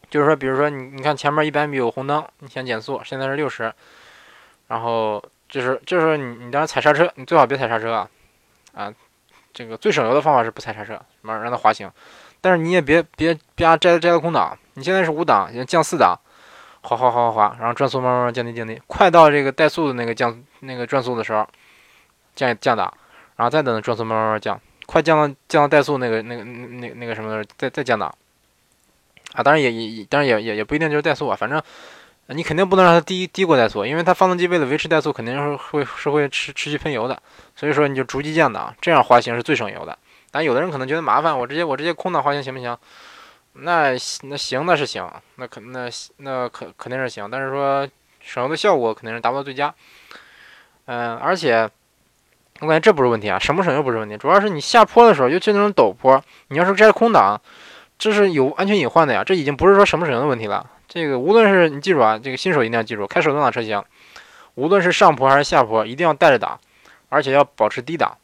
[0.08, 3.70] 就是说，比如说你你看前面一百米有红灯，你想减速，现在是六十，
[4.68, 8.08] 然后就是就是你你当时踩刹车，你最好别踩刹车啊，
[8.72, 8.90] 啊，
[9.52, 11.92] 这个最省油的方法是不踩刹车，慢慢让它滑行，
[12.40, 16.18] 但是你也别别别摘摘到空挡，你现在是五档，先降四档，
[16.84, 21.48] 滑滑滑滑滑，然后转速慢慢降低降低，快到这个怠速的那个降那个转速的时候，
[22.36, 22.92] 降降档，
[23.36, 24.60] 然后再等转速慢慢慢降。
[24.86, 28.14] 快降到降到怠速那个那个那那个什么再再降档
[29.32, 29.42] 啊！
[29.42, 31.60] 当然也也当然也也也不一定就是怠速啊，反正
[32.26, 37.18] 你肯定不能让它低低过怠速，因为它发动机为了维持怠速，肯定是会是会持持续喷油的。
[37.56, 39.98] 所以说你就逐级降档，这样滑行是最省油的。
[40.30, 42.76] 但有的人可能觉得麻烦，我直接我直接空档滑行行不行？
[43.54, 45.88] 那那行那是行，那肯那
[46.18, 47.88] 那肯肯定是行，但是说
[48.20, 49.74] 省油的效果肯定是达不到最佳。
[50.86, 51.68] 嗯，而且。
[52.60, 57.38] 我感觉这不是问题啊，省不省油不是问题，主要是你下坡的时候，尤其那种陡坡，你要是摘空挡，
[57.98, 59.24] 这是有安全隐患的呀。
[59.24, 60.64] 这已经不是说省不省油的问题了。
[60.86, 63.82] 这个无论是你记住啊，这个新手一定要记住，开手动挡车型，
[64.54, 66.58] 无论是上坡还是下坡，一定要带着档，
[67.08, 68.16] 而且要保持低档。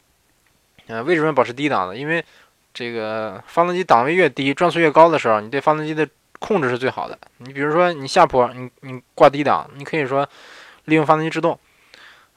[0.86, 1.96] 呃，为什么要保持低档呢？
[1.96, 2.24] 因为
[2.72, 7.18] 这个发动机档位越低，转速越高的时候，你对发动机的控制是最好的。
[7.38, 10.26] 你比如说你下坡，你你挂低档，你可以说
[10.84, 11.58] 利用发动机制动，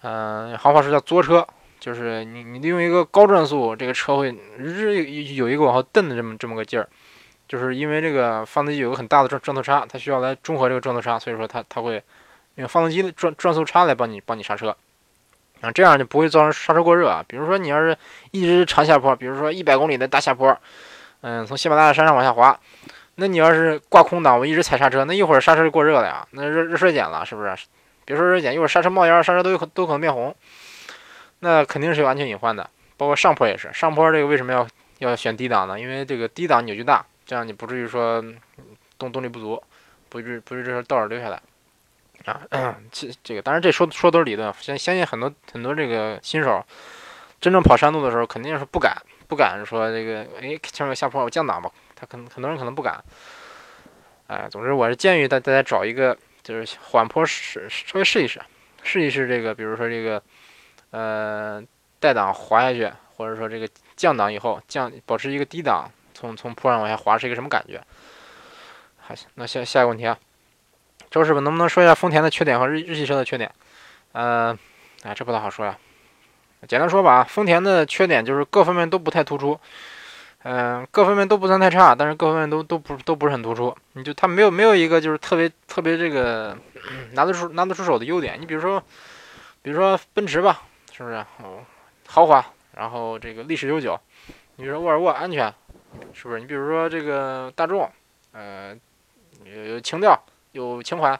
[0.02, 1.48] 嗯，行话说叫作车，
[1.80, 5.04] 就是你你利用一个高转速，这个车会日
[5.36, 6.88] 有一个往后蹬的这么这么个劲儿，
[7.48, 12.04] 就是因为这个发动机有个很大的转转速差，它需要来中和这个转速差，所以说它它会
[12.56, 14.76] 用发动机的转转速差来帮你帮你刹车。
[15.64, 17.24] 啊，这样就不会造成刹车过热啊。
[17.26, 17.98] 比如说你要是
[18.32, 20.56] 一直长下坡，比如说一百公里的大下坡，
[21.22, 22.60] 嗯，从喜马拉雅山上往下滑，
[23.16, 27.56] 那你要是挂空档，我一直踩刹车，那一会儿刹车就过热了呀，那热热衰减了，是不是？
[28.04, 30.36] 别说热衰减，一会儿刹车冒烟，刹车都有可都可能变红，
[31.40, 32.70] 那肯定是有安全隐患的。
[32.98, 34.68] 包括上坡也是，上坡这个为什么要
[35.00, 35.80] 要选低档呢？
[35.80, 38.22] 因为这个低档扭矩大，这样你不至于说
[38.98, 39.62] 动动力不足，
[40.10, 41.42] 不至不至于这时倒着溜下来。
[42.26, 46.66] 啊，这这个当然这说说都是理论，相相信很多很多这个新手，
[47.42, 48.96] 真正跑山路的时候肯定是不敢
[49.28, 53.04] 不敢说这个，哎，前面下坡我降档吧，他可能很多人可能不敢。
[54.28, 58.42] 哎，总之我是建议大大家找一个就是缓坡试稍微试一试，
[58.84, 60.24] 试一试这个，比如说这个
[60.92, 61.62] 呃
[62.00, 67.82] 带档滑下去，或者说这个降档以后降保持一个低档，从从坡上往下滑是一个什么感觉？
[69.02, 70.18] 好，那下下一个问题啊。
[71.14, 73.52] 周师傅，能不能说一下丰田的缺点和日日系车的缺点？
[74.14, 74.58] 呃，
[75.04, 75.78] 哎，这不太好说呀。
[76.68, 79.60] 简单说吧，丰田的缺点就是各方面都不太突出，
[80.42, 83.78] 嗯，各方面都不算太差，但是各方面都都不都不是很突出。
[83.92, 86.58] 你就它没有没有一个就是特别特别这个
[87.12, 88.42] 拿得出拿得出手的优点。
[88.42, 88.82] 你比如说，
[89.62, 91.18] 比如说奔驰吧，是不是？
[91.44, 91.60] 哦，
[92.08, 92.44] 豪华，
[92.76, 93.96] 然后这个历史悠久。
[94.56, 95.54] 你比如说沃尔沃，安全，
[96.12, 96.40] 是不是？
[96.40, 97.88] 你比如说这个大众，
[98.32, 98.76] 呃，
[99.46, 100.20] 有情调。
[100.54, 101.20] 有情怀，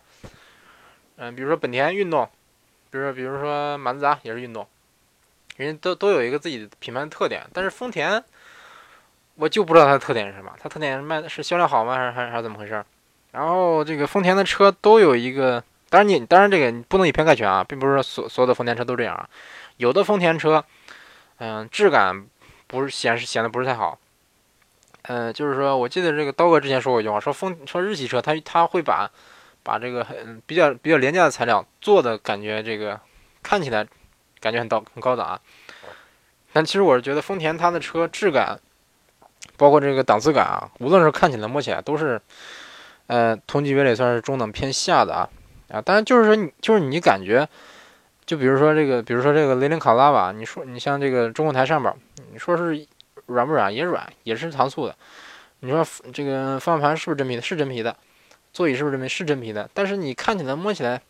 [1.18, 2.28] 嗯，比如说本田运动，
[2.90, 4.68] 比如说比如说马自达也是运动，
[5.58, 7.44] 人家都都有一个自己的品牌的特点。
[7.52, 8.24] 但是丰田，
[9.36, 10.54] 我就不知道它的特点是什么。
[10.60, 11.96] 它特点是卖的是销量好吗？
[11.96, 12.86] 还是还是还是怎么回事？
[13.32, 19.28] 然后这个丰田的车都有一个，当然你当然这个你不能以偏概全啊，并不是说所所有的丰田车都这样啊。
[19.78, 20.64] 有的丰田车，
[21.38, 22.26] 嗯，质感
[22.68, 23.98] 不是显示显得不是太好。
[25.04, 29.12] 嗯，就是说，我记得这个刀哥之前说过一句话，说丰说日系车，他他会把
[29.62, 32.98] 把这个很比较比较廉价的材料做的感觉，这个
[33.42, 33.86] 看起来
[34.40, 35.40] 感觉很高很高档啊。
[36.54, 38.58] 但其实我是觉得丰田它的车质感，
[39.58, 42.22] 包括这个档次感啊，无论是看起来摸起来都是，
[43.08, 45.30] 呃，同级别里算是中等偏下的啊
[45.68, 45.82] 啊。
[45.82, 47.46] 当然就是说你就是你感觉，
[48.26, 51.94] 就比如说这个，比如说这个雷凌卡拉吧，你说你像这个中控台上边，
[52.32, 52.88] 你说是。
[53.28, 54.96] 软不软也软，也是糖醋的。
[55.62, 57.42] 你说这个方向盘是不是真皮的？
[57.42, 57.96] 是真皮的。
[58.52, 59.08] 座椅是不是真皮？
[59.08, 59.70] 是真皮的。
[59.74, 61.02] 但是你看起来摸起来，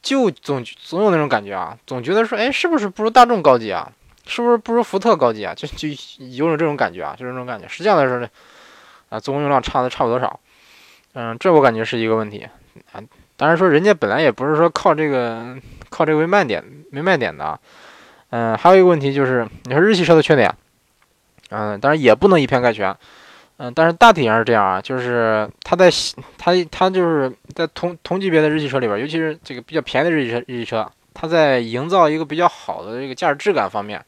[0.00, 3.90] 就总总有那种感觉啊，总觉得说，哎，是不是不如大众高级啊？
[4.26, 5.52] 是不是不如福特高级啊？
[5.54, 7.68] 就就有种这种感觉啊，就是这种感觉。
[7.68, 8.28] 实际上来说呢，
[9.10, 10.40] 啊，总用量差的差不多少。
[11.14, 12.48] 嗯，这我感觉是一个问题
[12.92, 13.02] 啊。
[13.36, 15.56] 当然说人家本来也不是说靠这个
[15.90, 17.58] 靠这个为卖点没卖点的啊。
[18.30, 20.54] 嗯，还有一个问题就是，你说日系车的缺点。
[21.56, 22.92] 嗯，当然也不能以偏概全，
[23.58, 25.88] 嗯，但是大体上是这样啊，就是它在
[26.36, 34.04] 它它就是在同同级别的日系车里边，尤其是这个比较便宜的日系车日系车，它在营造一个比较好的这个驾驶质感方面，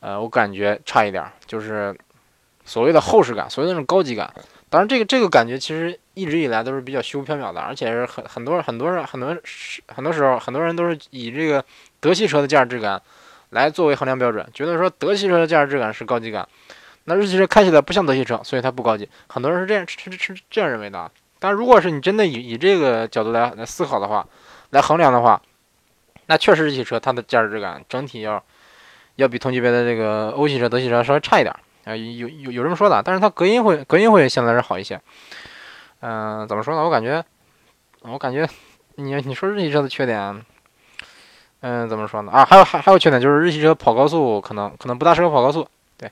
[0.00, 1.96] 呃，我感觉差一点，就是
[2.64, 4.28] 所谓的厚实感，所谓的那种高级感。
[4.68, 9.28] 当然，这个这个感觉其实一直以来都是比较虚无缥缈的，而且是很很多很多人很多
[9.86, 11.64] 很多时候很多人都是以这个
[12.00, 13.00] 德系车的驾驶质感。
[13.50, 16.46] 来作为衡量标准，觉得说德系车的驾驶质感是高级感，
[17.04, 19.08] 那日系车开起来不像德系车，所以它不高级。
[19.26, 21.10] 很多人是这样是是这样认为的。
[21.38, 24.26] 但如果是你真的以以这个角度来来思考的话，
[24.70, 25.40] 来衡量的话，
[26.26, 28.44] 那确实日系车它的驾驶质感整体要
[29.16, 33.02] 要比同级别的这个欧系车、德系车稍微差一点啊，有有有这么说的。
[33.02, 35.00] 但是它隔音会隔音会相对来说好一些。
[36.00, 36.84] 嗯，怎么说呢？
[36.84, 37.24] 我感觉
[38.02, 38.46] 我感觉
[38.96, 40.44] 你你说日系车的缺点。
[41.60, 42.30] 嗯，怎么说呢？
[42.30, 45.66] 啊，还有还还有缺点就是日系车跑高速可能可能不大适合跑高速。
[45.96, 46.08] 对，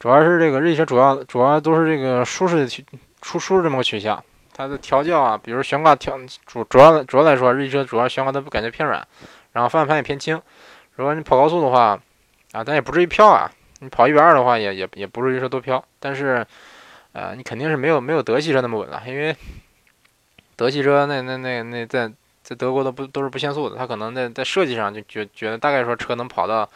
[0.00, 2.82] 主要是这个日系车主要主要都是这个舒适的曲
[3.20, 4.24] 舒适这么个取向。
[4.54, 9.06] 它的调教啊，比如悬挂调主主要主要来说，日系车主要悬挂它不感觉偏软，
[9.52, 10.40] 然后方向盘也偏轻。
[10.94, 11.98] 如果你跑高速的话，
[12.52, 13.50] 啊，但也不至于飘啊。
[13.80, 15.84] 你跑一百二的话，也也也不至于说多飘。
[15.98, 16.46] 但是，
[17.12, 19.36] 呃，你肯定是没有没有德系车那么稳了，因为
[20.56, 22.10] 德系车那那那那在。
[22.42, 26.68] 在德国的不都是不限速的，他可能在在设计上就觉觉得大概说车能跑到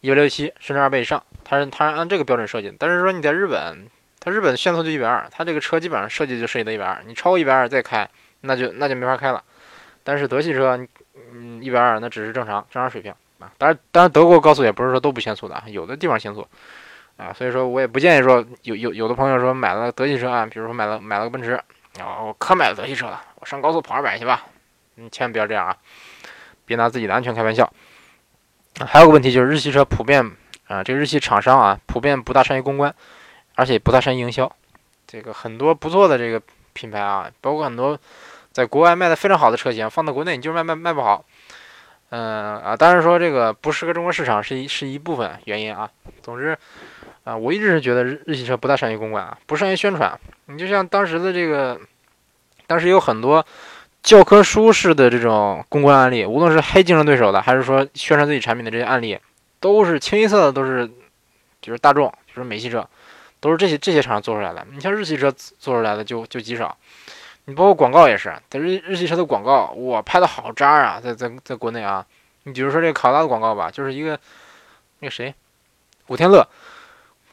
[0.00, 2.74] 一百六七甚至二百以上，他是他是按这个标准设计的。
[2.78, 3.86] 但是说你在日本，
[4.20, 8.08] 他日本限速就一百二，他这个车基本上设计就设计到一百二，你超过一百二再开，
[8.40, 9.42] 那就那就没法开了。
[10.02, 10.78] 但是德系车，
[11.32, 13.50] 嗯，一百二那只是正常正常水平啊。
[13.58, 16.46] 当然，当然德国高速也不是说都不限速的，有的地方限速
[17.16, 17.32] 啊。
[17.32, 21.52] 所以说我也不建议说有有有的朋友说买了德系车啊，比如说买了买了个奔驰，
[21.98, 24.44] 啊，我可买了德系车了，我上高速跑二百去吧。
[24.96, 25.76] 你千万不要这样啊，
[26.64, 27.72] 别拿自己的安全开玩笑。
[28.80, 30.32] 还有个问题就是日系车普遍
[30.66, 32.92] 啊，这个日系厂商啊，普遍不大善于公关，
[33.54, 34.50] 而且不大善于营销。
[35.06, 37.96] 这个很多不错的这个品牌啊，包括很多
[38.50, 41.24] 在国外卖的非常好的车型，放到国内你就是卖卖卖不好。
[42.10, 45.90] 嗯啊，当然说这个不适合中国市场是一是一部分原因啊。
[46.22, 46.58] 总之
[47.22, 50.18] 啊，我一直是觉得日日系车不大善于公关啊，不善于宣传。
[50.46, 51.80] 你就像当时的这个，
[52.66, 53.44] 当时有很多。
[54.04, 59.18] 教科书式的这种公关案例，无论是黑竞争对手的，还是说宣传自己产品的这些案例，
[59.60, 60.86] 都是清一色的，都是
[61.62, 62.86] 就是大众，就是美系车，
[63.40, 64.64] 都是这些这些厂商做出来的。
[64.70, 66.76] 你像日系车做出来的就就极少。
[67.46, 72.04] 你包括广告也是，在日日系车的广告，我拍的好渣啊，在在在国内啊。
[72.42, 74.20] 你比如说这个卡罗拉的广告吧，就是一个
[74.98, 75.34] 那个谁，
[76.06, 76.46] 古天乐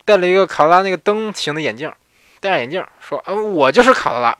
[0.05, 1.91] 戴了一个卡罗拉那个灯型的眼镜。
[2.41, 4.35] 戴上眼镜说：“嗯，我就是卡罗拉。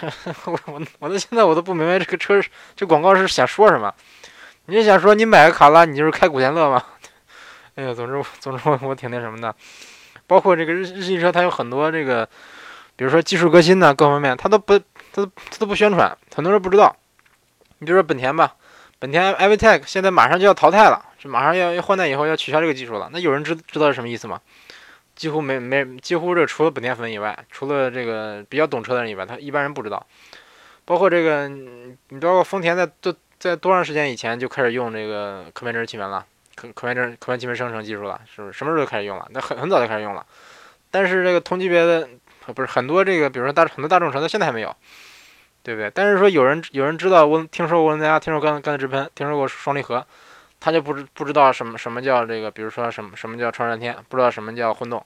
[0.46, 2.42] ”我我我到现在我都不明白这个车
[2.74, 3.94] 这广告是想说什么。
[4.66, 6.82] 你是想说你买个卡罗拉，你就是开古天乐吗？
[7.76, 9.54] 哎呀，总之总之我我挺那什么的。
[10.26, 12.26] 包括这个日日系车，它有很多这个，
[12.96, 16.96] 比如说技术革新呢，各方面它都不它都它都不宣传，很多人不知道。
[17.78, 18.54] 你比如说本田吧，
[18.98, 23.10] 本田 iVTEC 现在马上就要淘汰了，是马上要要换代以后要取消这个技术了。
[23.12, 24.40] 那有人知知道是什么意思吗？
[25.14, 30.06] 几乎没没几乎这除了本田粉以外，除了这个比较懂车的人以外，他一般人不知道。
[30.84, 38.52] 包括这个，你包括丰田在多在多长时间以前就开始用这个可变振气门了，可可变振可变气门生成技术了，是不是？
[38.52, 39.28] 什么时候开始用了？
[39.30, 40.26] 那很很早就开始用了。
[40.90, 42.08] 但是这个同级别的
[42.54, 44.74] 不是很多这个，比如说大很多大众车到现在还没有，
[45.62, 45.90] 对不对？
[45.94, 50.04] 但是说有人有人知道我听说过涡轮增压，听说过钢钢直喷，听说过双离合。
[50.64, 55.04] 他就不知不知道什么什么叫这个，比如说什么什么叫超燃天，不知道什么叫混动。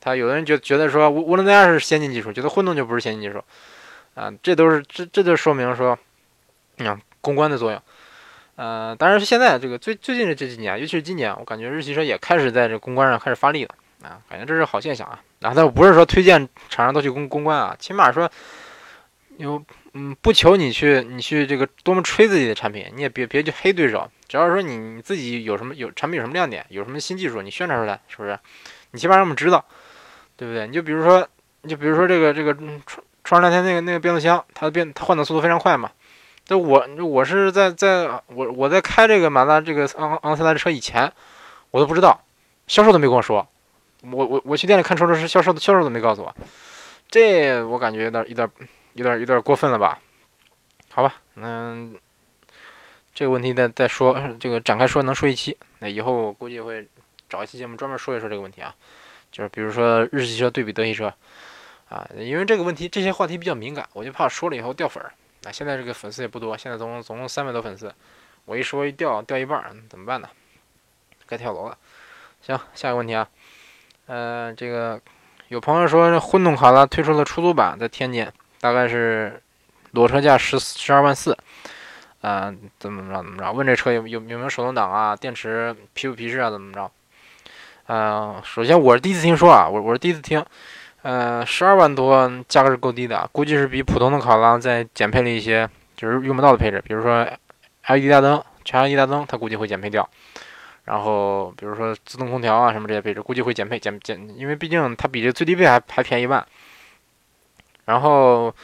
[0.00, 3.44] 他有的人就觉得说涡涡轮增压是先进技术，觉得混动就不是先进技术，
[4.14, 5.96] 啊，这都是这这就说明说，
[6.78, 7.80] 嗯，公关的作用。
[8.56, 15.20] 呃，当然是现在这个最最近的这几年，尤其是今年，我感觉日系车也开始在这公关上开始发力了，啊，感觉这是好现象啊。
[15.38, 18.28] 然后但不是说推荐厂商都去公公关啊，起码说
[19.36, 19.64] 有。
[19.94, 24.10] 嗯，不求你去，你去这个多么吹自己的产品，你也别别去黑对手。
[24.26, 28.38] 只要说你你自己有什么有产品有什么亮点，有什么新技术，你宣传出来，是不是？
[28.92, 29.62] 你起码让我们知道，
[30.34, 30.66] 对不对？
[30.66, 31.28] 你就比如说，
[31.60, 35.90] 你就比如说这个这个创创两天那个那个变速箱，它的变它换挡速度非常快嘛。
[36.46, 41.12] 但我我是在在我我在开这个马自达这个昂昂克赛拉车以前，
[41.70, 42.18] 我都不知道，
[42.66, 43.46] 销售都没跟我说。
[44.10, 46.34] 我我我去店里看车的时候，销售销售都没告诉我，
[47.10, 48.48] 这我感觉有点有点。
[48.94, 49.98] 有点有点过分了吧？
[50.90, 51.98] 好吧，嗯，
[53.14, 55.56] 这个问题再再说，这个展开说能说一期。
[55.78, 56.86] 那以后我估计会
[57.28, 58.74] 找一期节目专门说一说这个问题啊，
[59.30, 61.12] 就是比如说日系车对比德系车
[61.88, 65.12] 啊，因为这个问题这些话题比较敏感，我就怕说了以后掉粉儿。
[65.44, 67.92] 那现在这个粉丝也不多，现在总共总共三百多粉丝，
[68.44, 70.28] 我一说一掉掉一半怎么办呢？
[71.26, 71.78] 该跳楼了。
[72.42, 73.26] 行，下一个问题啊，
[74.06, 75.00] 呃，这个
[75.48, 78.30] 有朋友说这混动卡罗拉推出了出租版，在天津。
[78.62, 79.42] 大概是
[79.90, 81.36] 裸车价十十二万四，
[82.20, 83.50] 嗯，怎么着怎么着？
[83.50, 85.16] 问这车有有有没有手动挡啊？
[85.16, 86.48] 电池皮不皮实啊？
[86.48, 86.88] 怎么着？
[87.88, 90.46] 嗯，首先我是第一次听说啊，我我是第一次听，
[91.02, 97.26] 呃，十二万多价格是够低的，估计是比普通的考拉再减配了一些，就是用不到的配置，比如说
[97.88, 100.08] LED 大灯，全 LED 大灯，它估计会减配掉。
[100.84, 106.46] 然后比如说自动空调啊什么这些配置，估计会减配减减，因为毕竟它比这最低配还还便宜一万。
[107.84, 108.54] 然后，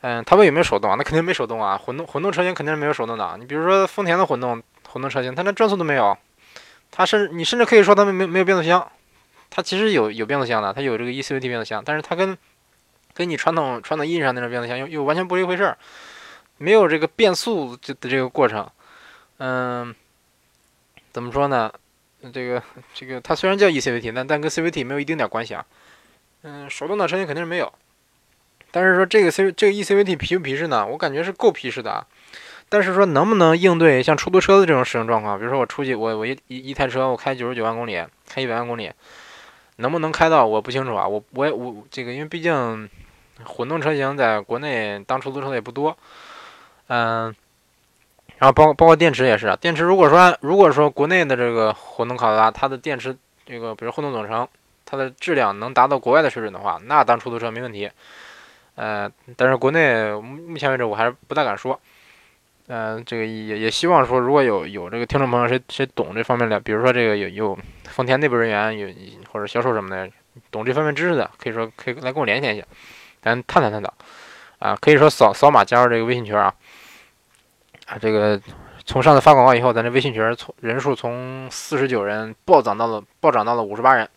[0.00, 0.96] 嗯，他问有没有手动啊？
[0.96, 1.76] 那肯定没手动啊。
[1.76, 3.40] 混动混动车型肯定是没有手动挡。
[3.40, 6.16] 你比如说丰田的混动混动车型，它连转速都没有。
[6.90, 8.90] 它甚至你甚至可以说它没没没有变速箱。
[9.50, 12.36] 它其实有有变速箱的，它有这个 ECVT 变速箱，但是它跟
[13.14, 15.76] 跟你传统传统意义上那种变速箱又又完全不是一回事儿，
[16.56, 18.68] 没有这个变速的这个过程。
[19.38, 19.94] 嗯，
[21.12, 21.70] 怎么说呢？
[22.32, 22.62] 这个
[22.94, 25.66] 这个它虽然叫 ECVT，但但跟 CVT 没有一丁点关系啊。
[26.42, 27.72] 嗯，手动挡车型肯定是没有。
[28.72, 30.84] 但是说这个 C 这个 eCVT 皮不皮实呢？
[30.84, 32.04] 我感觉是够皮实的啊。
[32.68, 35.38] 但是说能不能应对像出租车的这种使用状况？
[35.38, 38.90] 比如说我出去，我我一一一台车我开九十九万公里，开一百万公里，
[39.76, 40.46] 能不能开到？
[40.46, 41.06] 我不清楚啊。
[41.06, 42.88] 我我也我这个，因为毕竟
[43.44, 45.94] 混动车型在国内当出租车的也不多。
[46.86, 47.24] 嗯，
[48.38, 54.48] 然后包包括电池也是，电池如果说如果说国内的这个混动卡罗拉，它的电池这个比如混动总成，
[54.86, 57.90] 它的质量能达到国外的水准的话，那当出租车没问题。
[58.74, 61.78] 呃，但是国内目前为止我还是不大敢说。
[62.68, 68.88] 嗯，这个也也希望说，如果有有这个听众朋友谁谁懂这方面的，比如说这个有有丰田内部人员有
[69.30, 70.08] 或者销售什么的，
[70.50, 72.66] 懂这方面知识的，可以说可以来跟我联系一下，
[73.20, 73.92] 咱探讨探讨。
[74.58, 76.54] 啊，可以说扫扫码加入这个微信群啊。
[77.86, 78.40] 啊，这个
[78.86, 84.08] 从上次发广告以后，咱这微信群从人数从四十九人暴涨到了暴涨到了五十八人，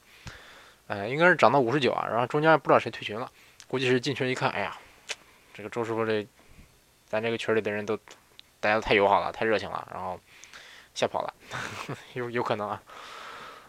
[0.85, 2.07] 呃，应该是涨到五十九啊。
[2.11, 3.27] 然后中间不知道谁退群了，
[3.75, 4.71] 估计是进群一看，哎呀，
[5.53, 6.25] 这个周师傅这
[7.09, 7.99] 咱这个群里的人都。
[8.61, 10.19] 大家都太友好了，太热情了，然后
[10.95, 11.33] 吓跑了，
[12.15, 12.81] 有有可能啊。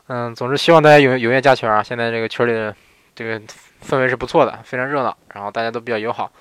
[0.06, 1.82] 嗯，总之希望大家踊踊跃加群啊！
[1.82, 2.74] 现在这个群里的
[3.14, 3.38] 这个
[3.84, 6.32] 氛围是不错的，非常热闹，然后大家都比较友好，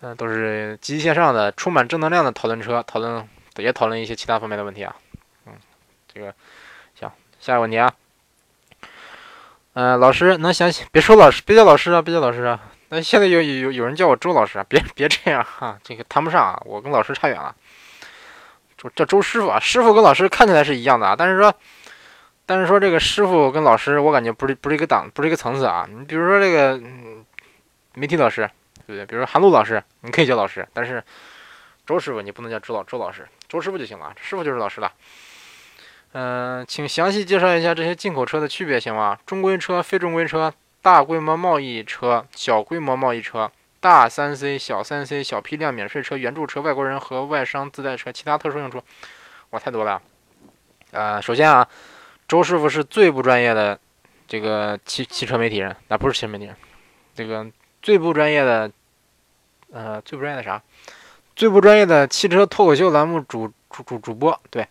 [0.00, 3.28] 嗯，都是积极向上的，充满正能量的讨论车，讨论
[3.58, 4.96] 也讨论一些其他方面的问题啊。
[5.44, 5.52] 嗯，
[6.12, 6.34] 这个
[6.98, 7.94] 行，下一个问题啊。
[9.74, 12.60] 嗯，老师能详细别说老师，别叫老师啊，别叫老师啊。
[12.88, 17.54] 那现在有有有人叫我周老师啊，别别这样哈，这个谈不上啊，我跟老师差远了。
[18.94, 21.52] 叫周师傅啊，师傅跟老师看起来是一样的啊，但是说，
[22.44, 25.88] 但是说这个师傅跟老师，我感觉不是不是一个档，不是一个层次啊。
[25.90, 27.24] 你比如说这个嗯
[27.94, 28.48] 媒体老师，
[28.86, 29.06] 对不对？
[29.06, 31.02] 比如说韩露老师，你可以叫老师，但是
[31.84, 34.92] 周师傅你不能叫周老周老师，周师傅就行了，师傅就是老师了。
[36.12, 39.18] 嗯，请详细介绍一下这些进口车的区别，行吗？
[39.26, 40.52] 中规车、非中规车、
[40.86, 43.50] 大规模贸易车、小规模贸易车。
[43.80, 48.80] 大三 C、小三 C、小批量免税车、援助车、外国人和外商自带车、其他特殊用处，
[49.50, 50.00] 哇，太多了。
[50.92, 51.66] 呃，首先啊，
[52.28, 53.76] 周师傅是最不专业的
[54.28, 56.54] 这个汽汽车媒体人，那不是汽车媒体人，
[57.16, 57.44] 这个
[57.82, 58.70] 最不专业的，
[59.72, 60.62] 呃，最不专业的啥？
[61.34, 64.64] 最不专业的汽车脱口秀栏目主主主主播，对，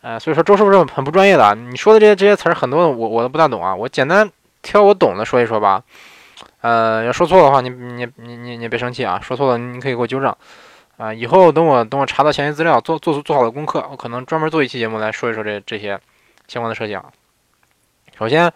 [0.00, 1.54] 呃，所以说周师傅是很不专业的。
[1.54, 4.28] 你说的这些这些词儿，很多我我都不大懂啊，我简单
[4.62, 5.82] 挑我懂的说一说吧。
[6.60, 9.20] 呃，要说错的话，你你你你你别生气啊！
[9.20, 10.34] 说错了，你可以给我纠正
[10.96, 11.12] 啊！
[11.12, 16.00] 以后等我等我查到详细资料，做做做好了功课，我可能专门做一期节目来说一说这这些
[16.46, 17.02] 相关的车型。
[18.16, 18.52] 首先，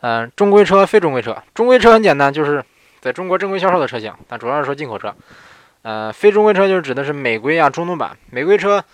[0.00, 1.36] 嗯，中规车、非中规车。
[1.52, 2.64] 中规车很简单，就是
[3.00, 5.14] 在中国正规销售的车型，但主要是说进口车。
[5.82, 8.16] 呃，非中规车就是指的是美规啊、中东版。
[8.30, 8.84] 美规车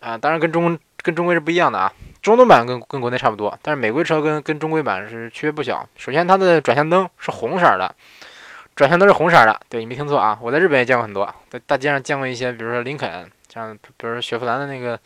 [0.00, 1.92] 啊，当然跟中跟中规是不一样的啊。
[2.20, 5.88] 中东版跟跟国内差不多，但是美规车跟跟中规版是区别不小。
[5.96, 7.94] 首先，它的转向灯是红色的，
[8.74, 9.60] 转向灯是红色的。
[9.68, 14.98] 对你没听错啊，我在日本也见过很多，在大街上见过一些，比如说林肯，像比如说雪佛兰的那个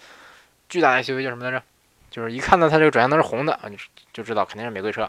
[0.69, 1.63] 巨大 SUV 叫什么来着？
[2.11, 3.77] 就是一看到它这个转向灯是红的啊，你
[4.13, 5.09] 就知道肯定是美规车。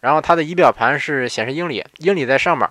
[0.00, 2.68] 然后它的仪表盘是显示英里，英里在上面，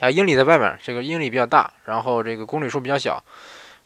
[0.00, 3.22] 啊，英里在外面，这个英里比较大，然后这个公里数比较小。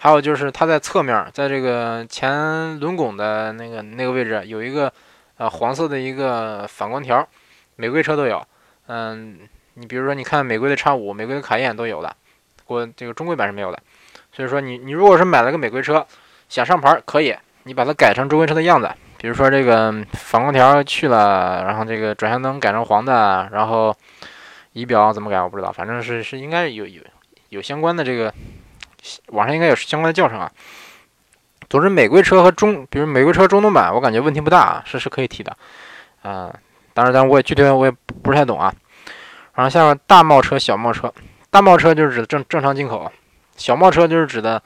[0.05, 4.93] 还有就是它在侧面，在这个前轮拱的那个那个位置有一个
[5.39, 7.27] 呃黄色的一个反光条，
[7.77, 8.47] 美规车都有。
[8.89, 9.39] 嗯，
[9.73, 12.15] 你比如说你看美规的叉五、美规的卡宴都有的，
[12.67, 13.79] 国这个中规版是没有的。
[14.31, 16.07] 所以说你你如果是买了个美规车，
[16.51, 23.97] 想上牌可以，你把它改成中规车的样子，比如说这个反光条去了，然后这个转向灯改成黄的，然后
[24.75, 27.01] 仪表怎么改我不知道，反正是是应该有有
[27.49, 28.31] 有相关的这个。
[29.29, 30.51] 网上应该有相关的教程啊。
[31.71, 35.57] 总之，美规车和中，比如美规车中东版，我感觉问题不大啊，是是可以提的。
[36.23, 36.53] 嗯，
[36.93, 37.91] 当然，但我也具体我也
[38.23, 38.73] 不是太懂啊。
[39.55, 41.13] 然后下面大贸车、小贸车，
[41.51, 43.11] 大贸车就是指正正常进口，
[43.57, 44.63] 小贸车就是指的，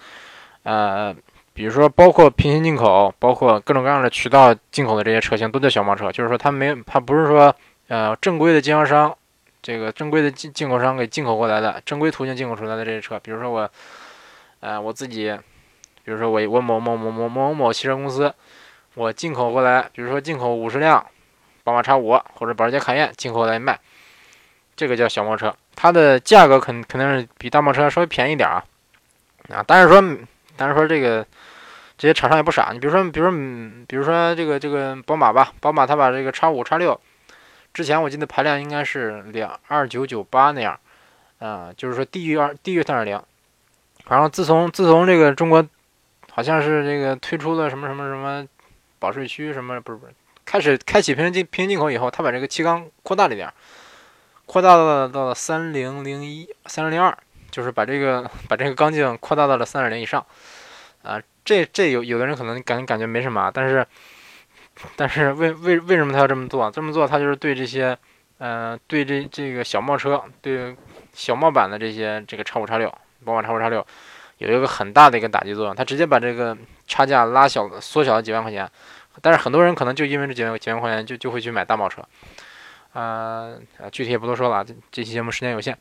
[0.65, 1.15] 呃，
[1.55, 7.55] 比如说包括平行进口，包括各种各样的渠道进口的这些车型都叫小贸车，就是说它没它不是说
[7.87, 9.17] 呃正规的经销商，
[9.63, 13.71] 这个正规的进进口商给进口过来的，正规途径进口出来的这些车，比如说我。
[14.61, 15.39] 呃，我自己，
[16.03, 18.35] 比如说我我某某某某某某汽车公司，
[18.95, 21.07] 我进口过来，比如说进口五十辆
[21.63, 23.79] 宝马 X 五或者保时捷卡宴进口来卖，
[24.75, 28.65] 这个叫小贸车，它的价格肯肯定是比大贸车稍微便宜点啊
[29.51, 30.03] 啊，但是说
[30.57, 31.25] 但是说这个
[31.97, 33.39] 这些厂商也不傻，你比如说比如说
[33.87, 37.01] 比如说这个这个宝马吧，宝马它把这个 X 五 X 六
[37.73, 40.81] 之前我记得排量应该是两二九九八那样，
[41.39, 43.23] 啊，就是说低于二低于三点零。
[44.09, 45.65] 然后自从自从这个中国，
[46.31, 48.47] 好像是这个推出了什么什么什么
[48.99, 50.13] 保税区什么不是不是，
[50.45, 53.53] 开始开启平行进平行进口以后，他把这个气缸扩大了一点，
[54.47, 57.17] 扩大到了到了三零零一三零零二，
[57.51, 60.25] 就是把这个把这个缸径扩大到了三点零以上，
[61.03, 63.87] 啊，这这有有的人可能感感觉没什么，但是
[64.97, 66.71] 但是为为为什么他要这么做？
[66.71, 67.97] 这么做他就是对这些，
[68.39, 70.75] 呃，对这这个小贸车，对
[71.13, 72.91] 小贸版的这些这个叉五叉六。
[73.25, 73.85] 宝马叉五叉六
[74.39, 76.57] 有一个很大的一个打击作用，它直接把这个
[76.87, 78.69] 差价拉小了，缩小了几万块钱。
[79.21, 82.03] 但是很多人可能就因为这几万几万块钱就就会去买大贸车，
[82.93, 83.51] 啊，
[83.91, 85.77] 具体也不多说了，这这期节目时间有限。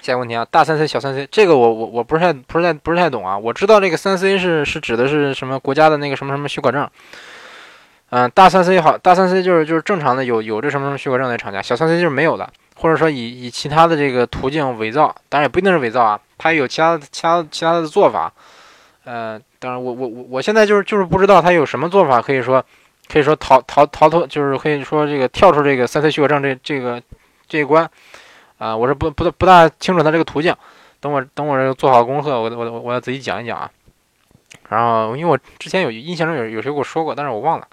[0.00, 3.36] 下一个问题啊，大三 C 小三 C，这个我我我不是太不是太不是太懂啊。
[3.36, 6.88] 我知道这个三 C 是是指的是什么国家的那个什么什么许可证，
[8.10, 18.32] 嗯，大三 C 好，大三 C 就是就是正常的有有这什么什么许可证的厂家，小三 C 就是没有的，或者说以以其他的这个途径伪造，当然也不一定是伪造啊，他有其他其他其他的做法，
[19.04, 22.64] 呃，当然我我我我现在就是就是不知道他有什么做法可以说
[23.08, 27.02] 可以说逃逃逃脱，就是可以说这个跳出这个三 C 许可证这这个
[27.46, 27.90] 这一关。
[28.58, 30.52] 啊，我是不不不大清楚他这个途径，
[30.98, 33.70] 等我等我这做好功课，我我我要仔细讲一讲啊。
[34.68, 37.68] 然后，因为我之前有印象中有有谁跟我说过，但是我忘了。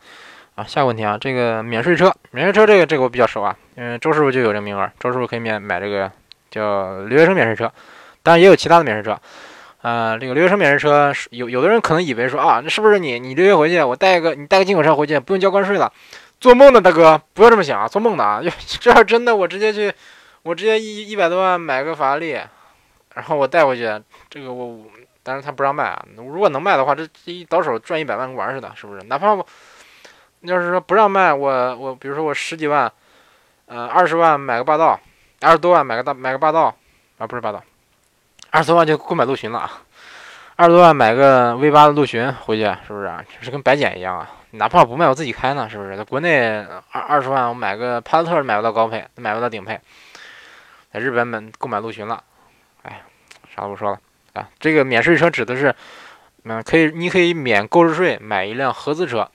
[0.54, 6.12] 啊，下个问题啊，这个免税车，免税车这个这个我比较熟啊，因为周师傅就有这个名额，周师傅可以免买这个
[6.52, 7.74] 叫留学生免税车，
[8.26, 9.18] 当然也有其他的免税车。
[9.82, 15.94] 啊，这个留学生免税车有有的人可能以为说啊，那是不是你你留学回去，我带个你带个进口车回去不用交关税了？
[16.40, 19.94] 做梦呢，大哥，不要这么想啊，做梦呢啊，要 这要真的我直接去。
[20.44, 22.40] 我直接一一百多万买个法拉利，
[23.16, 23.92] 然后我带回去，
[24.30, 24.86] 这个我，
[25.24, 26.06] 但是他不让卖啊。
[26.18, 29.02] 如果能卖的话，这这一倒手赚一百万跟玩似的，是不是？
[29.08, 29.44] 哪怕我
[30.42, 32.92] 要是说不让卖，我我比如说我十几万，
[33.66, 35.00] 呃，二十万买个霸道，
[35.42, 36.76] 二十多万买个大买个霸道
[37.18, 37.64] 啊，不是霸道，
[38.56, 39.82] 二十多万就购买陆巡了啊。
[40.56, 43.14] 二十多万买个 V 八的陆巡回去，是不是？
[43.38, 44.32] 就是跟白捡一样啊。
[44.52, 45.98] 哪怕不卖，我自己开呢，是不是？
[45.98, 49.78] 在国内二二十万我买个帕萨特买不到高配，买不到顶配。
[50.94, 52.24] 在日本买购买陆巡了，
[52.84, 53.04] 哎，
[53.54, 54.00] 啥都不说了
[54.32, 54.48] 啊。
[54.58, 55.76] 这个免税车指的是，
[56.46, 59.30] 嗯，可以，你可以免购置税买一辆合资车，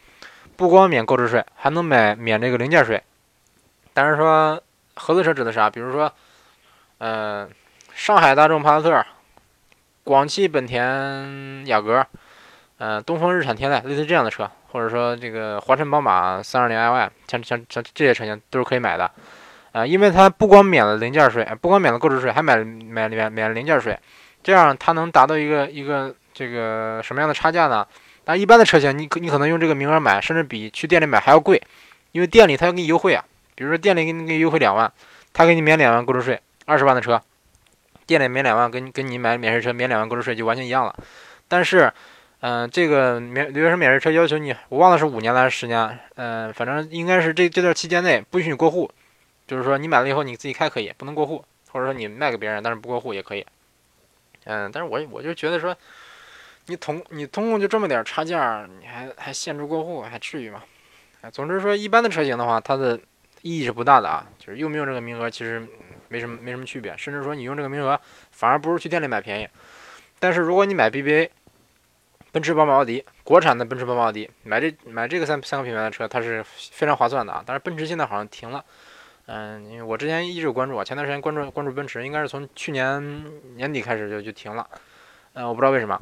[0.57, 3.03] 不光免购置税，还能买免这个零件税。
[3.93, 4.59] 但是说
[4.97, 5.69] 合资车指的啥？
[5.69, 6.11] 比如说，
[6.97, 7.51] 嗯，
[7.95, 9.07] 上海大众帕萨特、
[10.05, 12.07] 广汽本田雅阁、
[12.79, 19.11] 嗯，东风日产天籁，类似这样的车，或者说这个华晨宝马三二零 LY，像像像这些车型都是可以买的。
[19.73, 23.97] 啊，因为它不光免了零件税，不光免了购置税，还买买免免了零件税，
[24.43, 27.87] 这样它能达到一个一个这个什么样的差价呢？
[28.25, 31.63] 但一般的车型，你可你可能用这个名额买，甚至比去店里买还要贵，
[32.13, 33.25] 因为店里他要给你优惠啊。
[33.55, 34.91] 比如说店里给你给优惠两万，
[35.33, 37.21] 他给你免两万购置税，二十万的车，
[38.11, 40.93] 店里免两万，跟跟你买免税车免两万购置税就完全一样了。
[41.47, 41.93] 但是，
[42.41, 48.91] 嗯，这个免留学生免税车要求你，我忘了是五年了还是十年，嗯，反正应该是这这段期间内不允许过户。
[49.47, 53.47] 就是说，你买了以后你自己开可以，不能过户，或者说你卖给别人，但是不过户也可以。
[54.47, 55.77] 嗯，但是我我就觉得说，
[56.67, 60.65] 你同你通共就这么点差价，你还还限制过户，还至于吗？
[61.21, 62.99] 哎，总之说，一般的车型的话，它的
[63.43, 64.27] 意义是不大的啊。
[64.41, 65.65] 就是用不用这个名额，其实
[66.11, 67.99] 没什么没什么区别，甚至说你用这个名额，
[68.33, 69.49] 反而不如去店里买便宜。
[70.19, 71.31] 但是如果你买 BBA，
[72.33, 77.43] 奔驰、宝马、奥迪，国产的奔驰、宝马、奥迪，买这买这个三三个品牌的车，它是非常划算的啊。
[77.47, 78.65] 但是奔驰现在好像停了。
[79.27, 83.25] 嗯，因为我之前一直有关注啊，前段时间关注关注奔驰，应该是从去年
[83.57, 84.69] 年底开始就就停了。
[85.35, 86.01] 嗯，我不知道为什么。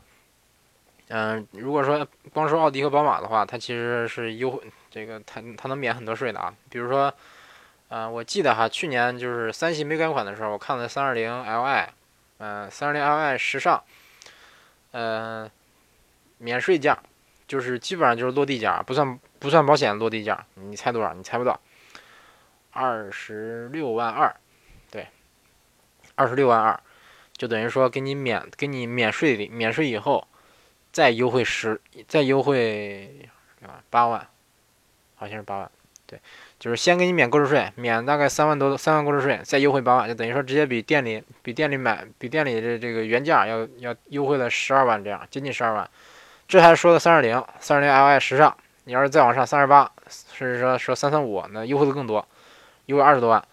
[1.09, 6.55] 嗯，如果说光说奥迪和宝马的话，它其实是优惠，这个它它能免很多税的啊。
[6.71, 7.13] 比如说，
[7.89, 11.87] 嗯，我记得哈，去年就是三系没改款的时候，我看了三二零 Li，
[12.39, 13.83] 嗯，三二零 Li 时尚，
[14.93, 15.51] 嗯，
[16.37, 16.99] 免税价，
[17.47, 21.15] 就是基本上就是落地价，不算不算保险落地价，你猜多少？
[21.15, 21.59] 你猜不到。
[22.71, 24.37] 二十六万二，
[24.91, 25.09] 对，
[26.15, 26.79] 二十六万二，
[27.33, 30.29] 就等于说给你免给你免税免税以后，
[30.93, 33.29] 再优惠十再优惠
[33.63, 34.29] 啊八万，
[35.17, 35.71] 好像是八万，
[36.07, 36.21] 对，
[36.59, 45.89] 就是先给你免购置税，免大概三万多三万购置税，再优惠八万，就等于说直接比店里比店里买比店里的这个原价要要优惠了十二万这样，接近十二万。
[46.49, 52.27] 这还说的三二零三二零 Li 时尚，你要是再往上三十八，甚至说说三三五，那优惠的更多。
[52.87, 53.45] 优惠二十多万，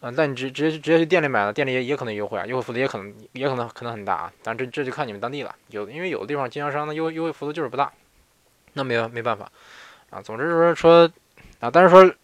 [0.00, 7.90] 嗯，那你直直接直接去店里买了，店里也也可能优惠啊，优惠幅度也可能也可能可能很大啊，但这这就看你们当地了，有因为有的地方经销商的优优惠幅度就是不大，
[8.74, 9.50] 那没有没办法
[10.10, 10.20] 啊。
[10.20, 11.10] 总之说说
[11.64, 12.14] 啊，但是说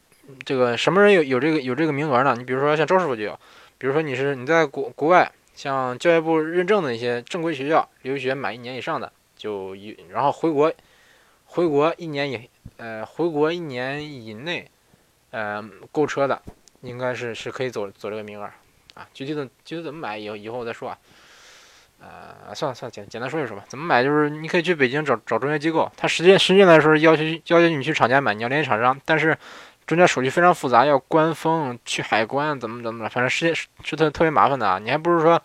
[0.44, 2.34] 这个什么人有有这个有这个名额呢？
[2.36, 3.40] 你比如说像周师傅就有，
[3.78, 10.70] 比如说你是你在国国外，像教育部认证的一些正规学校留学满一年以上的，就一然后回国
[11.46, 14.70] 回国一年以呃回国一年以内。
[15.32, 16.42] 呃，购车的
[16.80, 18.50] 应该是是可以走走这个名额
[18.94, 19.08] 啊。
[19.14, 20.98] 具体的具体怎么买，以以后再说啊。
[22.00, 23.64] 呃，算了算了，简简单说一说吧。
[23.68, 24.02] 怎么买？
[24.02, 29.36] 就是你可以去北京找找中介机构，他实际实际来说要求要求你去厂家买，你要联系厂商，但是
[29.86, 34.78] 中间手续非常复杂，要关封，去海关，怎么怎么的，反正是是是特特别麻烦的啊。
[34.78, 35.40] 你还不如说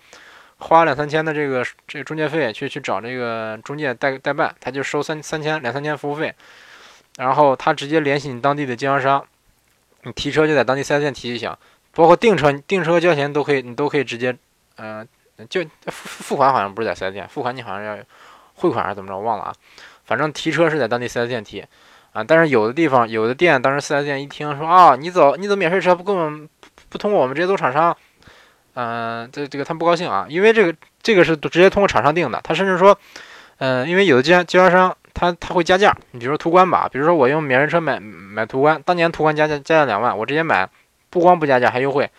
[0.57, 6.33] 花两三千的这个这个中介费去去找这个中介代代办，他就收三三千两三千服务费，
[7.17, 9.25] 然后他直接联系你当地的经销商。
[10.03, 11.57] 你提车就在当地四 S 店提就行，
[11.93, 14.37] 包括订车订车交钱都可以，你都可以直接
[14.75, 15.03] 呃，
[15.49, 17.97] 就付付款好像不是在四 S 店，付款你好像要
[18.53, 19.53] 汇款还是怎么着，我忘了啊。
[20.05, 21.65] 反正提车是在当地四 S 店提
[22.13, 26.47] 啊，但是有的地方有的店，当时四 S 店一听说啊，你走你走免税车不跟我们
[26.87, 27.95] 不通过我们直接走厂商，
[28.75, 32.97] 嗯，这这个他们不高兴啊，因为这个这个是直接通过厂商定的，他甚至说，
[33.57, 40.69] 嗯，因为有的经经销商他他会加价，你比如说途观吧，比如说我用免税车买买途观，当年途观加价加价两万，我直接买。
[41.07, 42.09] 不光不加价还优惠，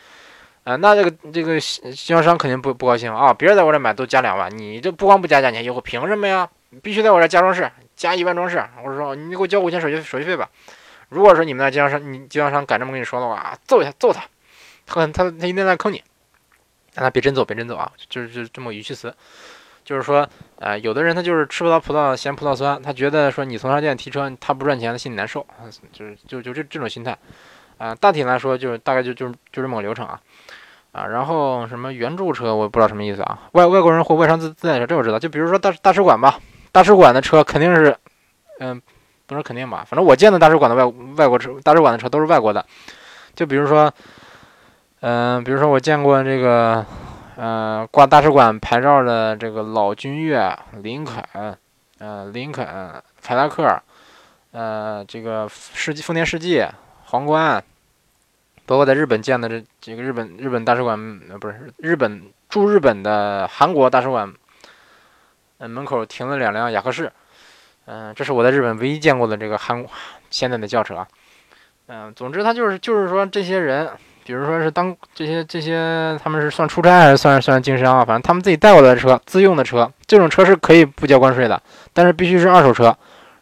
[0.66, 3.32] 啊，那这个这个经销商肯定不不高兴啊！
[3.32, 6.48] 别人在我这买都加两万，你这不光不加价你还优惠，凭什么呀？
[6.82, 10.50] 必须在我这加装饰，加一万装饰，或者说你给我交五千手续手续费吧。
[11.08, 14.24] 如果说你们那经销商，你经销商敢这么跟你说的话，揍一下揍他，
[14.86, 16.02] 他他他一定在坑你，
[16.94, 17.92] 让他别真走别真走啊！
[18.08, 19.14] 就是就这么语气词，
[19.84, 25.46] 就是说，呃，有的人他就是吃不到葡萄嫌葡萄酸，他觉得说你从他店提车他不赚钱，他心里难受，
[25.92, 27.16] 就是就就这这种心态。
[27.78, 30.18] 啊，大体来说就是大概就就就这么个流程啊，
[30.96, 36.40] 啊，然后什么援助车我不知道什么意思啊，外外国人或外商自自带车这我知道，就比如说大大使馆吧，
[36.72, 37.94] 大使馆的车肯定是，
[38.60, 38.80] 嗯，
[39.26, 42.64] 不是肯定吧，反正我见的大使馆的外外国车，大使馆的车都是外国的，
[43.34, 43.92] 就比如说，
[45.00, 46.82] 嗯，比如说我见过这个，
[47.36, 50.50] 呃，挂大使馆牌照的这个老君越、
[50.82, 51.22] 林肯，
[51.98, 52.64] 呃，林肯、
[53.22, 53.82] 凯迪拉克，
[54.52, 56.66] 呃，这个世纪丰田世纪。
[57.08, 57.62] 皇冠，
[58.66, 64.32] 包括在日本建的这几个日本日本大使馆，呃，不是日本驻日本的韩国大使馆，
[65.58, 67.10] 嗯，门口停了两辆雅克士，
[67.86, 69.86] 嗯，这是我在日本唯一见过的这个韩
[70.30, 71.08] 现在的轿车啊，
[71.86, 73.88] 嗯，总之他就是就是说这些人，
[74.24, 81.62] 比如说是当这些这些他们是算出差还是算是算是经商啊，反正他们自己带过来的车，自用的车，这种车是可以不交关税的，
[81.92, 82.96] 但是必须是二手车。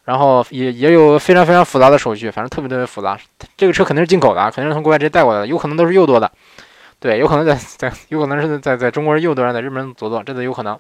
[0.05, 3.19] 然后也也有非常非常复杂的手续，反正特别特别复杂。
[3.57, 6.31] 这个车肯定是进口的，肯定是从国外直接带过来的，有可能都是右舵的，
[7.01, 10.79] 对，有可能在 在，有可能是在在中国人右舵，在日本左舵，这都有可能。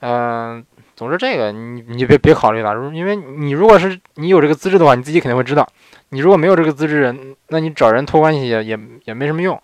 [0.00, 0.64] 嗯，
[0.94, 5.66] 总之这个你你别别考虑了，因为你如果是你有这个资质的话，你自己肯定会知道。
[6.10, 7.14] 你如果没有这个资质，
[7.48, 9.60] 那你找人托关系也也也没什么用。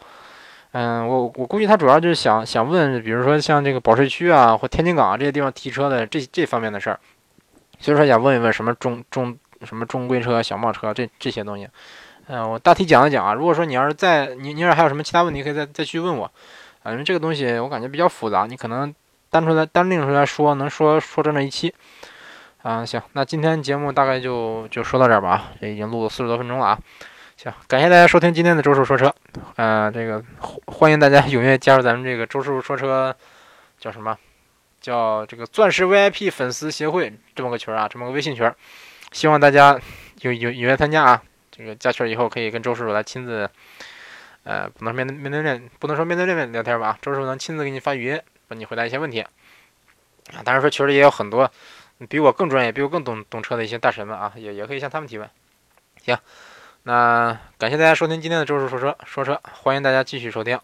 [0.73, 6.99] 嗯，我我估计他主要就是想想问，比如说像这个保税区啊或天津港啊这些地方提车的这这方面的事儿。
[7.83, 11.69] 所以说想问一问什么中中什么中规车、小贸车这这些东西，
[12.29, 13.35] 嗯，我大体讲一讲啊。
[13.35, 16.31] 如果说你要是在你你要是还有什么其他问题，可以再再去问我。
[16.83, 18.95] 反正这个东西我感觉比较复杂，你可能
[19.31, 21.75] 单出来单拎出来说，能说说整整一期。
[22.63, 26.79] 啊，行，那今天节目大概就就说到这儿吧，这已经录了四十多分钟了啊。
[27.37, 29.13] 行，感谢大家收听今天的周叔说车。
[29.57, 30.23] 嗯，这个
[30.67, 33.13] 欢迎大家踊跃加入咱们这个周叔说车，
[33.81, 34.17] 叫什么？
[34.83, 38.53] 叫这个钻石 VIP 粉丝协会这么个群啊，这么个微信群，
[39.13, 39.81] 希望大家
[40.21, 41.23] 有有踊跃参加啊。
[41.51, 43.49] 这个加群以后可以跟周叔叔来亲自，
[44.45, 46.99] 呃，不能面对面对面，不能说面对面聊天吧？
[47.01, 49.29] 周叔叔能亲自给你发语音，帮你回答一些问题啊。
[50.45, 51.51] 当然说群里也有很多
[52.09, 55.29] 比我更专业、比我更懂懂车的一些大神们啊，也也可以向他们提问。
[56.05, 56.19] 行，
[56.85, 60.59] 那感谢大家收听今天的周叔说车说车，欢迎大家继续收听。